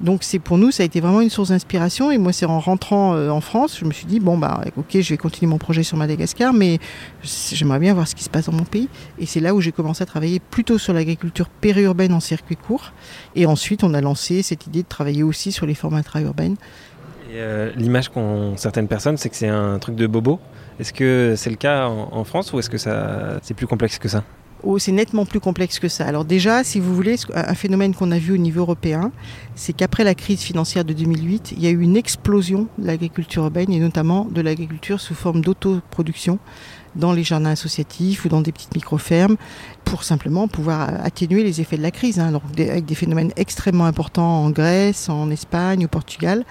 Donc 0.00 0.22
c'est 0.22 0.38
pour 0.38 0.58
nous, 0.58 0.70
ça 0.70 0.82
a 0.82 0.86
été 0.86 1.00
vraiment 1.00 1.20
une 1.20 1.30
source 1.30 1.48
d'inspiration. 1.48 2.10
Et 2.10 2.18
moi, 2.18 2.32
c'est 2.32 2.46
en 2.46 2.60
rentrant 2.60 3.14
euh, 3.14 3.30
en 3.30 3.40
France, 3.40 3.78
je 3.80 3.84
me 3.84 3.92
suis 3.92 4.06
dit, 4.06 4.20
bon, 4.20 4.36
bah, 4.36 4.60
ok, 4.76 5.00
je 5.00 5.08
vais 5.08 5.16
continuer 5.16 5.48
mon 5.48 5.58
projet 5.58 5.82
sur 5.82 5.96
Madagascar, 5.96 6.52
mais 6.52 6.78
j'aimerais 7.22 7.78
bien 7.78 7.94
voir 7.94 8.06
ce 8.06 8.14
qui 8.14 8.24
se 8.24 8.30
passe 8.30 8.46
dans 8.46 8.52
mon 8.52 8.64
pays. 8.64 8.88
Et 9.18 9.26
c'est 9.26 9.40
là 9.40 9.54
où 9.54 9.60
j'ai 9.60 9.72
commencé 9.72 10.02
à 10.02 10.06
travailler 10.06 10.38
plutôt 10.38 10.78
sur 10.78 10.92
l'agriculture 10.92 11.48
périurbaine 11.48 12.12
en 12.12 12.20
circuit 12.20 12.56
court. 12.56 12.92
Et 13.34 13.46
ensuite, 13.46 13.82
on 13.82 13.94
a 13.94 14.00
lancé 14.00 14.42
cette 14.42 14.66
idée 14.66 14.82
de 14.82 14.88
travailler 14.88 15.22
aussi 15.22 15.52
sur 15.52 15.66
les 15.66 15.74
formes 15.74 15.94
intra-urbaines. 15.94 16.56
Euh, 17.36 17.70
l'image 17.76 18.08
qu'ont 18.08 18.56
certaines 18.56 18.88
personnes, 18.88 19.16
c'est 19.16 19.28
que 19.28 19.36
c'est 19.36 19.48
un 19.48 19.78
truc 19.78 19.96
de 19.96 20.06
bobo. 20.06 20.40
Est-ce 20.80 20.92
que 20.92 21.34
c'est 21.36 21.50
le 21.50 21.56
cas 21.56 21.86
en, 21.88 22.24
France 22.24 22.52
ou 22.52 22.58
est-ce 22.58 22.70
que 22.70 22.78
ça, 22.78 23.38
c'est 23.42 23.54
plus 23.54 23.66
complexe 23.66 23.98
que 23.98 24.08
ça? 24.08 24.24
Oh, 24.62 24.78
c'est 24.78 24.92
nettement 24.92 25.26
plus 25.26 25.40
complexe 25.40 25.78
que 25.78 25.88
ça. 25.88 26.06
Alors 26.06 26.24
déjà, 26.24 26.64
si 26.64 26.80
vous 26.80 26.94
voulez, 26.94 27.16
un 27.34 27.54
phénomène 27.54 27.94
qu'on 27.94 28.10
a 28.10 28.18
vu 28.18 28.32
au 28.32 28.38
niveau 28.38 28.60
européen, 28.60 29.12
c'est 29.54 29.72
qu'après 29.72 30.02
la 30.02 30.14
crise 30.14 30.40
financière 30.40 30.84
de 30.84 30.92
2008, 30.92 31.52
il 31.52 31.62
y 31.62 31.66
a 31.66 31.70
eu 31.70 31.80
une 31.80 31.96
explosion 31.96 32.66
de 32.78 32.86
l'agriculture 32.86 33.44
urbaine 33.44 33.70
et 33.70 33.78
notamment 33.78 34.24
de 34.24 34.40
l'agriculture 34.40 35.00
sous 35.00 35.14
forme 35.14 35.40
d'autoproduction 35.40 36.38
dans 36.94 37.12
les 37.12 37.22
jardins 37.22 37.50
associatifs 37.50 38.24
ou 38.24 38.28
dans 38.28 38.40
des 38.40 38.52
petites 38.52 38.74
micro-fermes 38.74 39.36
pour 39.84 40.02
simplement 40.04 40.48
pouvoir 40.48 40.88
atténuer 41.04 41.44
les 41.44 41.60
effets 41.60 41.76
de 41.76 41.82
la 41.82 41.90
crise, 41.90 42.18
hein. 42.18 42.40
avec 42.58 42.86
des 42.86 42.94
phénomènes 42.94 43.32
extrêmement 43.36 43.84
importants 43.84 44.44
en 44.44 44.50
Grèce, 44.50 45.10
en 45.10 45.30
Espagne, 45.30 45.84
au 45.84 45.88
Portugal 45.88 46.44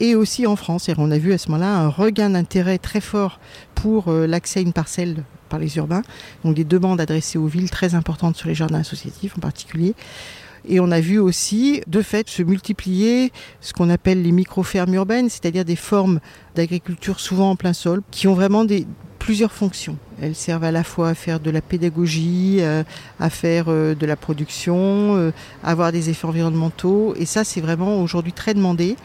et 0.00 0.14
aussi 0.14 0.46
en 0.46 0.56
France. 0.56 0.88
On 0.96 1.10
a 1.10 1.18
vu 1.18 1.32
à 1.32 1.38
ce 1.38 1.50
moment-là 1.50 1.78
un 1.78 1.88
regain 1.88 2.30
d'intérêt 2.30 2.78
très 2.78 3.00
fort 3.00 3.38
pour 3.74 4.08
euh, 4.08 4.26
l'accès 4.26 4.60
à 4.60 4.62
une 4.62 4.72
parcelle 4.72 5.24
par 5.48 5.58
les 5.58 5.76
urbains, 5.76 6.02
donc 6.44 6.54
des 6.54 6.64
demandes 6.64 7.00
adressées 7.00 7.38
aux 7.38 7.46
villes 7.46 7.70
très 7.70 7.94
importantes 7.94 8.36
sur 8.36 8.48
les 8.48 8.54
jardins 8.54 8.80
associatifs 8.80 9.36
en 9.36 9.40
particulier. 9.40 9.94
Et 10.66 10.80
on 10.80 10.90
a 10.90 11.00
vu 11.00 11.18
aussi, 11.18 11.82
de 11.88 12.02
fait, 12.02 12.28
se 12.28 12.42
multiplier 12.42 13.32
ce 13.60 13.72
qu'on 13.72 13.90
appelle 13.90 14.22
les 14.22 14.32
micro-fermes 14.32 14.94
urbaines, 14.94 15.28
c'est-à-dire 15.28 15.64
des 15.64 15.76
formes 15.76 16.20
d'agriculture 16.54 17.18
souvent 17.18 17.50
en 17.50 17.56
plein 17.56 17.72
sol, 17.72 18.00
qui 18.12 18.28
ont 18.28 18.34
vraiment 18.34 18.64
plusieurs 19.18 19.52
fonctions. 19.52 19.96
Elles 20.20 20.36
servent 20.36 20.64
à 20.64 20.70
la 20.70 20.84
fois 20.84 21.10
à 21.10 21.14
faire 21.14 21.40
de 21.40 21.50
la 21.50 21.60
pédagogie, 21.60 22.58
euh, 22.60 22.84
à 23.18 23.28
faire 23.28 23.66
euh, 23.68 23.96
de 23.96 24.06
la 24.06 24.14
production, 24.14 25.32
à 25.64 25.70
avoir 25.70 25.90
des 25.90 26.10
effets 26.10 26.26
environnementaux. 26.26 27.14
Et 27.16 27.26
ça, 27.26 27.42
c'est 27.42 27.60
vraiment 27.60 28.00
aujourd'hui 28.00 28.32
très 28.32 28.54
demandé 28.54 28.96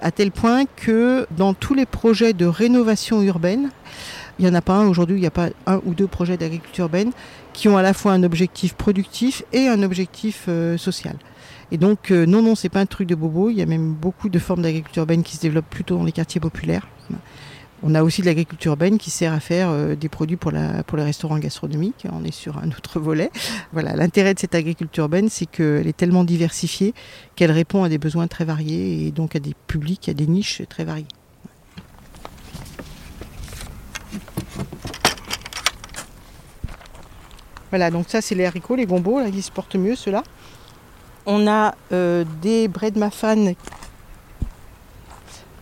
à 0.00 0.10
tel 0.10 0.30
point 0.30 0.64
que 0.64 1.26
dans 1.36 1.54
tous 1.54 1.74
les 1.74 1.86
projets 1.86 2.32
de 2.32 2.46
rénovation 2.46 3.22
urbaine, 3.22 3.70
il 4.38 4.44
n'y 4.44 4.50
en 4.50 4.54
a 4.54 4.60
pas 4.60 4.74
un 4.74 4.86
aujourd'hui, 4.86 5.16
il 5.16 5.20
n'y 5.20 5.26
a 5.26 5.30
pas 5.30 5.48
un 5.66 5.80
ou 5.86 5.94
deux 5.94 6.06
projets 6.06 6.36
d'agriculture 6.36 6.84
urbaine 6.84 7.12
qui 7.52 7.68
ont 7.68 7.78
à 7.78 7.82
la 7.82 7.94
fois 7.94 8.12
un 8.12 8.22
objectif 8.22 8.74
productif 8.74 9.42
et 9.52 9.68
un 9.68 9.82
objectif 9.82 10.44
euh, 10.48 10.76
social. 10.76 11.16
Et 11.72 11.78
donc, 11.78 12.10
euh, 12.10 12.26
non, 12.26 12.42
non, 12.42 12.54
c'est 12.54 12.68
pas 12.68 12.80
un 12.80 12.86
truc 12.86 13.08
de 13.08 13.14
bobo. 13.14 13.50
Il 13.50 13.56
y 13.56 13.62
a 13.62 13.66
même 13.66 13.92
beaucoup 13.92 14.28
de 14.28 14.38
formes 14.38 14.62
d'agriculture 14.62 15.00
urbaine 15.02 15.22
qui 15.22 15.36
se 15.36 15.40
développent 15.40 15.70
plutôt 15.70 15.96
dans 15.96 16.04
les 16.04 16.12
quartiers 16.12 16.40
populaires. 16.40 16.86
On 17.82 17.94
a 17.94 18.02
aussi 18.02 18.22
de 18.22 18.26
l'agriculture 18.26 18.72
urbaine 18.72 18.98
qui 18.98 19.10
sert 19.10 19.32
à 19.32 19.40
faire 19.40 19.68
euh, 19.70 19.94
des 19.94 20.08
produits 20.08 20.36
pour, 20.36 20.50
les 20.50 21.02
restaurants 21.02 21.38
gastronomiques. 21.38 22.06
On 22.10 22.24
est 22.24 22.34
sur 22.34 22.56
un 22.58 22.68
autre 22.68 22.98
volet. 23.00 23.30
Voilà, 23.72 23.94
l'intérêt 23.94 24.34
de 24.34 24.38
cette 24.38 24.54
agriculture 24.54 25.04
urbaine, 25.04 25.28
c'est 25.28 25.46
qu'elle 25.46 25.86
est 25.86 25.96
tellement 25.96 26.24
diversifiée 26.24 26.94
qu'elle 27.36 27.52
répond 27.52 27.84
à 27.84 27.88
des 27.88 27.98
besoins 27.98 28.28
très 28.28 28.44
variés 28.44 29.06
et 29.06 29.10
donc 29.10 29.36
à 29.36 29.40
des 29.40 29.54
publics, 29.66 30.08
à 30.08 30.14
des 30.14 30.26
niches 30.26 30.62
très 30.68 30.84
variées. 30.84 31.06
Voilà, 37.70 37.90
donc 37.90 38.08
ça 38.08 38.22
c'est 38.22 38.34
les 38.34 38.46
haricots, 38.46 38.76
les 38.76 38.86
gombos, 38.86 39.20
là, 39.20 39.30
qui 39.30 39.42
se 39.42 39.50
portent 39.50 39.76
mieux, 39.76 39.96
ceux-là. 39.96 40.22
On 41.26 41.46
a 41.46 41.74
euh, 41.92 42.24
des 42.40 42.68
bread 42.68 42.96
mafan 42.96 43.52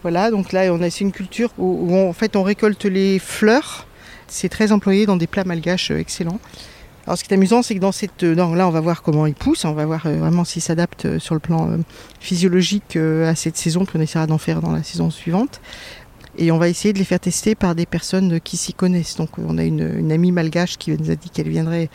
voilà, 0.05 0.31
donc 0.31 0.53
là, 0.53 0.71
on 0.71 0.83
a 0.83 0.91
c'est 0.91 1.01
une 1.01 1.13
culture 1.13 1.51
où, 1.57 1.97
en 1.97 2.13
fait 2.13 2.37
on 2.37 2.43
récolte 2.43 2.85
les 2.85 3.19
fleurs. 3.19 3.87
C'est 4.29 4.51
très 4.51 4.71
employé 4.71 5.07
dans 5.07 5.17
des 5.17 5.27
plats 5.27 5.45
malgaches 5.45 5.91
euh, 5.93 5.99
excellents. 5.99 6.41
Alors 7.07 7.17
ce 7.17 7.25
qui 7.25 7.31
est 7.31 7.35
amusant, 7.35 7.63
c'est 7.63 7.75
que 7.75 7.81
dans 7.81 7.91
cette, 7.91 8.23
euh, 8.23 8.35
là, 8.35 8.69
on 8.69 8.71
va 8.71 8.81
voir 8.81 9.01
comment 9.01 9.25
ils 9.25 9.35
poussent, 9.35 9.65
on 9.65 9.73
va 9.73 9.87
voir 9.87 10.05
euh, 10.05 10.19
vraiment 10.19 10.45
s'ils 10.45 10.61
s'adaptent 10.61 11.19
sur 11.19 11.35
le 11.35 11.41
plan 11.41 11.79
physiologique 12.21 12.97
à 12.97 13.35
cette 13.35 13.57
saison, 13.57 13.87
puis 13.87 13.99
on 13.99 14.03
essaiera 14.03 14.27
d'en 14.27 14.37
faire 14.37 14.61
dans 14.61 14.73
la 14.73 14.83
saison 14.83 15.09
suivante. 15.09 15.63
Et 16.37 16.53
on 16.53 16.59
va 16.59 16.69
essayer 16.69 16.93
de 16.93 16.99
les 16.99 17.05
faire 17.07 17.21
tester 17.21 17.55
par 17.55 17.75
des 17.75 17.87
personnes 17.87 18.41
qui 18.43 18.59
s'y 18.59 18.75
connaissent. 18.75 19.17
Donc 19.17 19.31
on 19.39 19.57
a 19.57 19.65
une 19.65 20.13
amie 20.13 20.33
malgache 20.33 20.77
qui 20.77 20.91
nous 20.91 21.11
a 21.11 21.15
dit 21.15 21.31
qu'elle 21.31 21.49
viendrait 21.49 21.89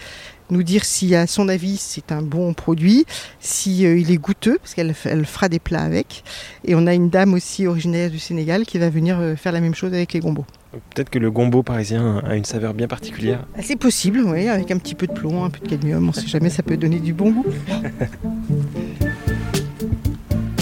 nous 0.51 0.63
dire 0.63 0.85
si 0.85 1.15
à 1.15 1.27
son 1.27 1.49
avis 1.49 1.77
c'est 1.77 2.11
un 2.11 2.21
bon 2.21 2.53
produit, 2.53 3.05
si 3.39 3.85
euh, 3.85 3.97
il 3.97 4.11
est 4.11 4.17
goûteux 4.17 4.57
parce 4.59 4.73
qu'elle 4.73 4.93
elle 5.05 5.25
fera 5.25 5.49
des 5.49 5.59
plats 5.59 5.81
avec. 5.83 6.23
Et 6.65 6.75
on 6.75 6.87
a 6.87 6.93
une 6.93 7.09
dame 7.09 7.33
aussi 7.33 7.67
originaire 7.67 8.09
du 8.09 8.19
Sénégal 8.19 8.65
qui 8.65 8.77
va 8.77 8.89
venir 8.89 9.19
euh, 9.19 9.35
faire 9.35 9.51
la 9.51 9.61
même 9.61 9.75
chose 9.75 9.93
avec 9.93 10.13
les 10.13 10.19
gombos. 10.19 10.45
Peut-être 10.93 11.09
que 11.09 11.17
le 11.17 11.31
gombo 11.31 11.63
parisien 11.63 12.21
a 12.25 12.35
une 12.35 12.45
saveur 12.45 12.75
bien 12.75 12.87
particulière. 12.87 13.45
C'est 13.61 13.75
possible, 13.75 14.21
oui, 14.23 14.47
avec 14.47 14.69
un 14.69 14.77
petit 14.77 14.93
peu 14.93 15.07
de 15.07 15.13
plomb, 15.13 15.43
un 15.43 15.49
peu 15.49 15.59
de 15.59 15.67
cadmium, 15.67 16.03
on 16.03 16.07
ne 16.09 16.13
sait 16.13 16.27
jamais, 16.27 16.51
ça 16.51 16.61
peut 16.61 16.77
donner 16.77 16.99
du 16.99 17.13
bon 17.13 17.31
goût. 17.31 17.45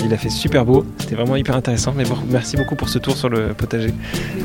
Il 0.06 0.14
a 0.14 0.18
fait 0.18 0.30
super 0.30 0.64
beau, 0.64 0.86
c'était 1.00 1.16
vraiment 1.16 1.36
hyper 1.36 1.58
intéressant. 1.58 1.94
Mais 1.94 2.06
bon, 2.06 2.16
merci 2.30 2.56
beaucoup 2.56 2.76
pour 2.76 2.88
ce 2.88 2.98
tour 2.98 3.18
sur 3.18 3.28
le 3.28 3.54
potager. 3.54 3.94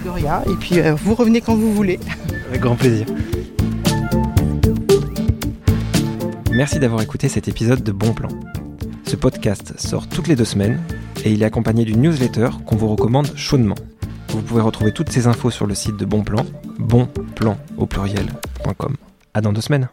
De 0.05 0.11
rien, 0.11 0.43
et 0.47 0.57
puis 0.59 0.81
euh, 0.81 0.95
vous 0.95 1.15
revenez 1.15 1.41
quand 1.41 1.55
vous 1.55 1.73
voulez. 1.73 2.01
Avec 2.49 2.61
grand 2.61 2.75
plaisir. 2.75 3.07
Merci 6.53 6.79
d'avoir 6.79 7.01
écouté 7.01 7.31
cet 7.31 7.49
épisode 7.49 7.83
de 7.83 7.93
Bon 7.93 8.13
Plan. 8.13 8.29
Ce 9.05 9.17
podcast 9.17 9.73
sort 9.79 10.07
toutes 10.07 10.29
les 10.29 10.37
deux 10.37 10.45
semaines 10.45 10.83
et 11.25 11.33
il 11.33 11.43
est 11.43 11.47
accompagné 11.47 11.87
d'une 11.87 12.03
newsletter 12.03 12.51
qu'on 12.67 12.77
vous 12.77 12.89
recommande 12.89 13.35
chaudement. 13.37 13.75
Vous 14.29 14.43
pouvez 14.43 14.61
retrouver 14.61 14.93
toutes 14.93 15.09
ces 15.09 15.27
infos 15.27 15.51
sur 15.51 15.67
le 15.67 15.75
site 15.75 15.97
de 15.97 16.05
Bon 16.05 16.23
Plan, 16.23 16.45
bonplan 16.79 17.57
au 17.79 17.87
pluriel.com. 17.87 18.97
À 19.33 19.41
dans 19.41 19.55
deux 19.55 19.63
semaines. 19.63 19.89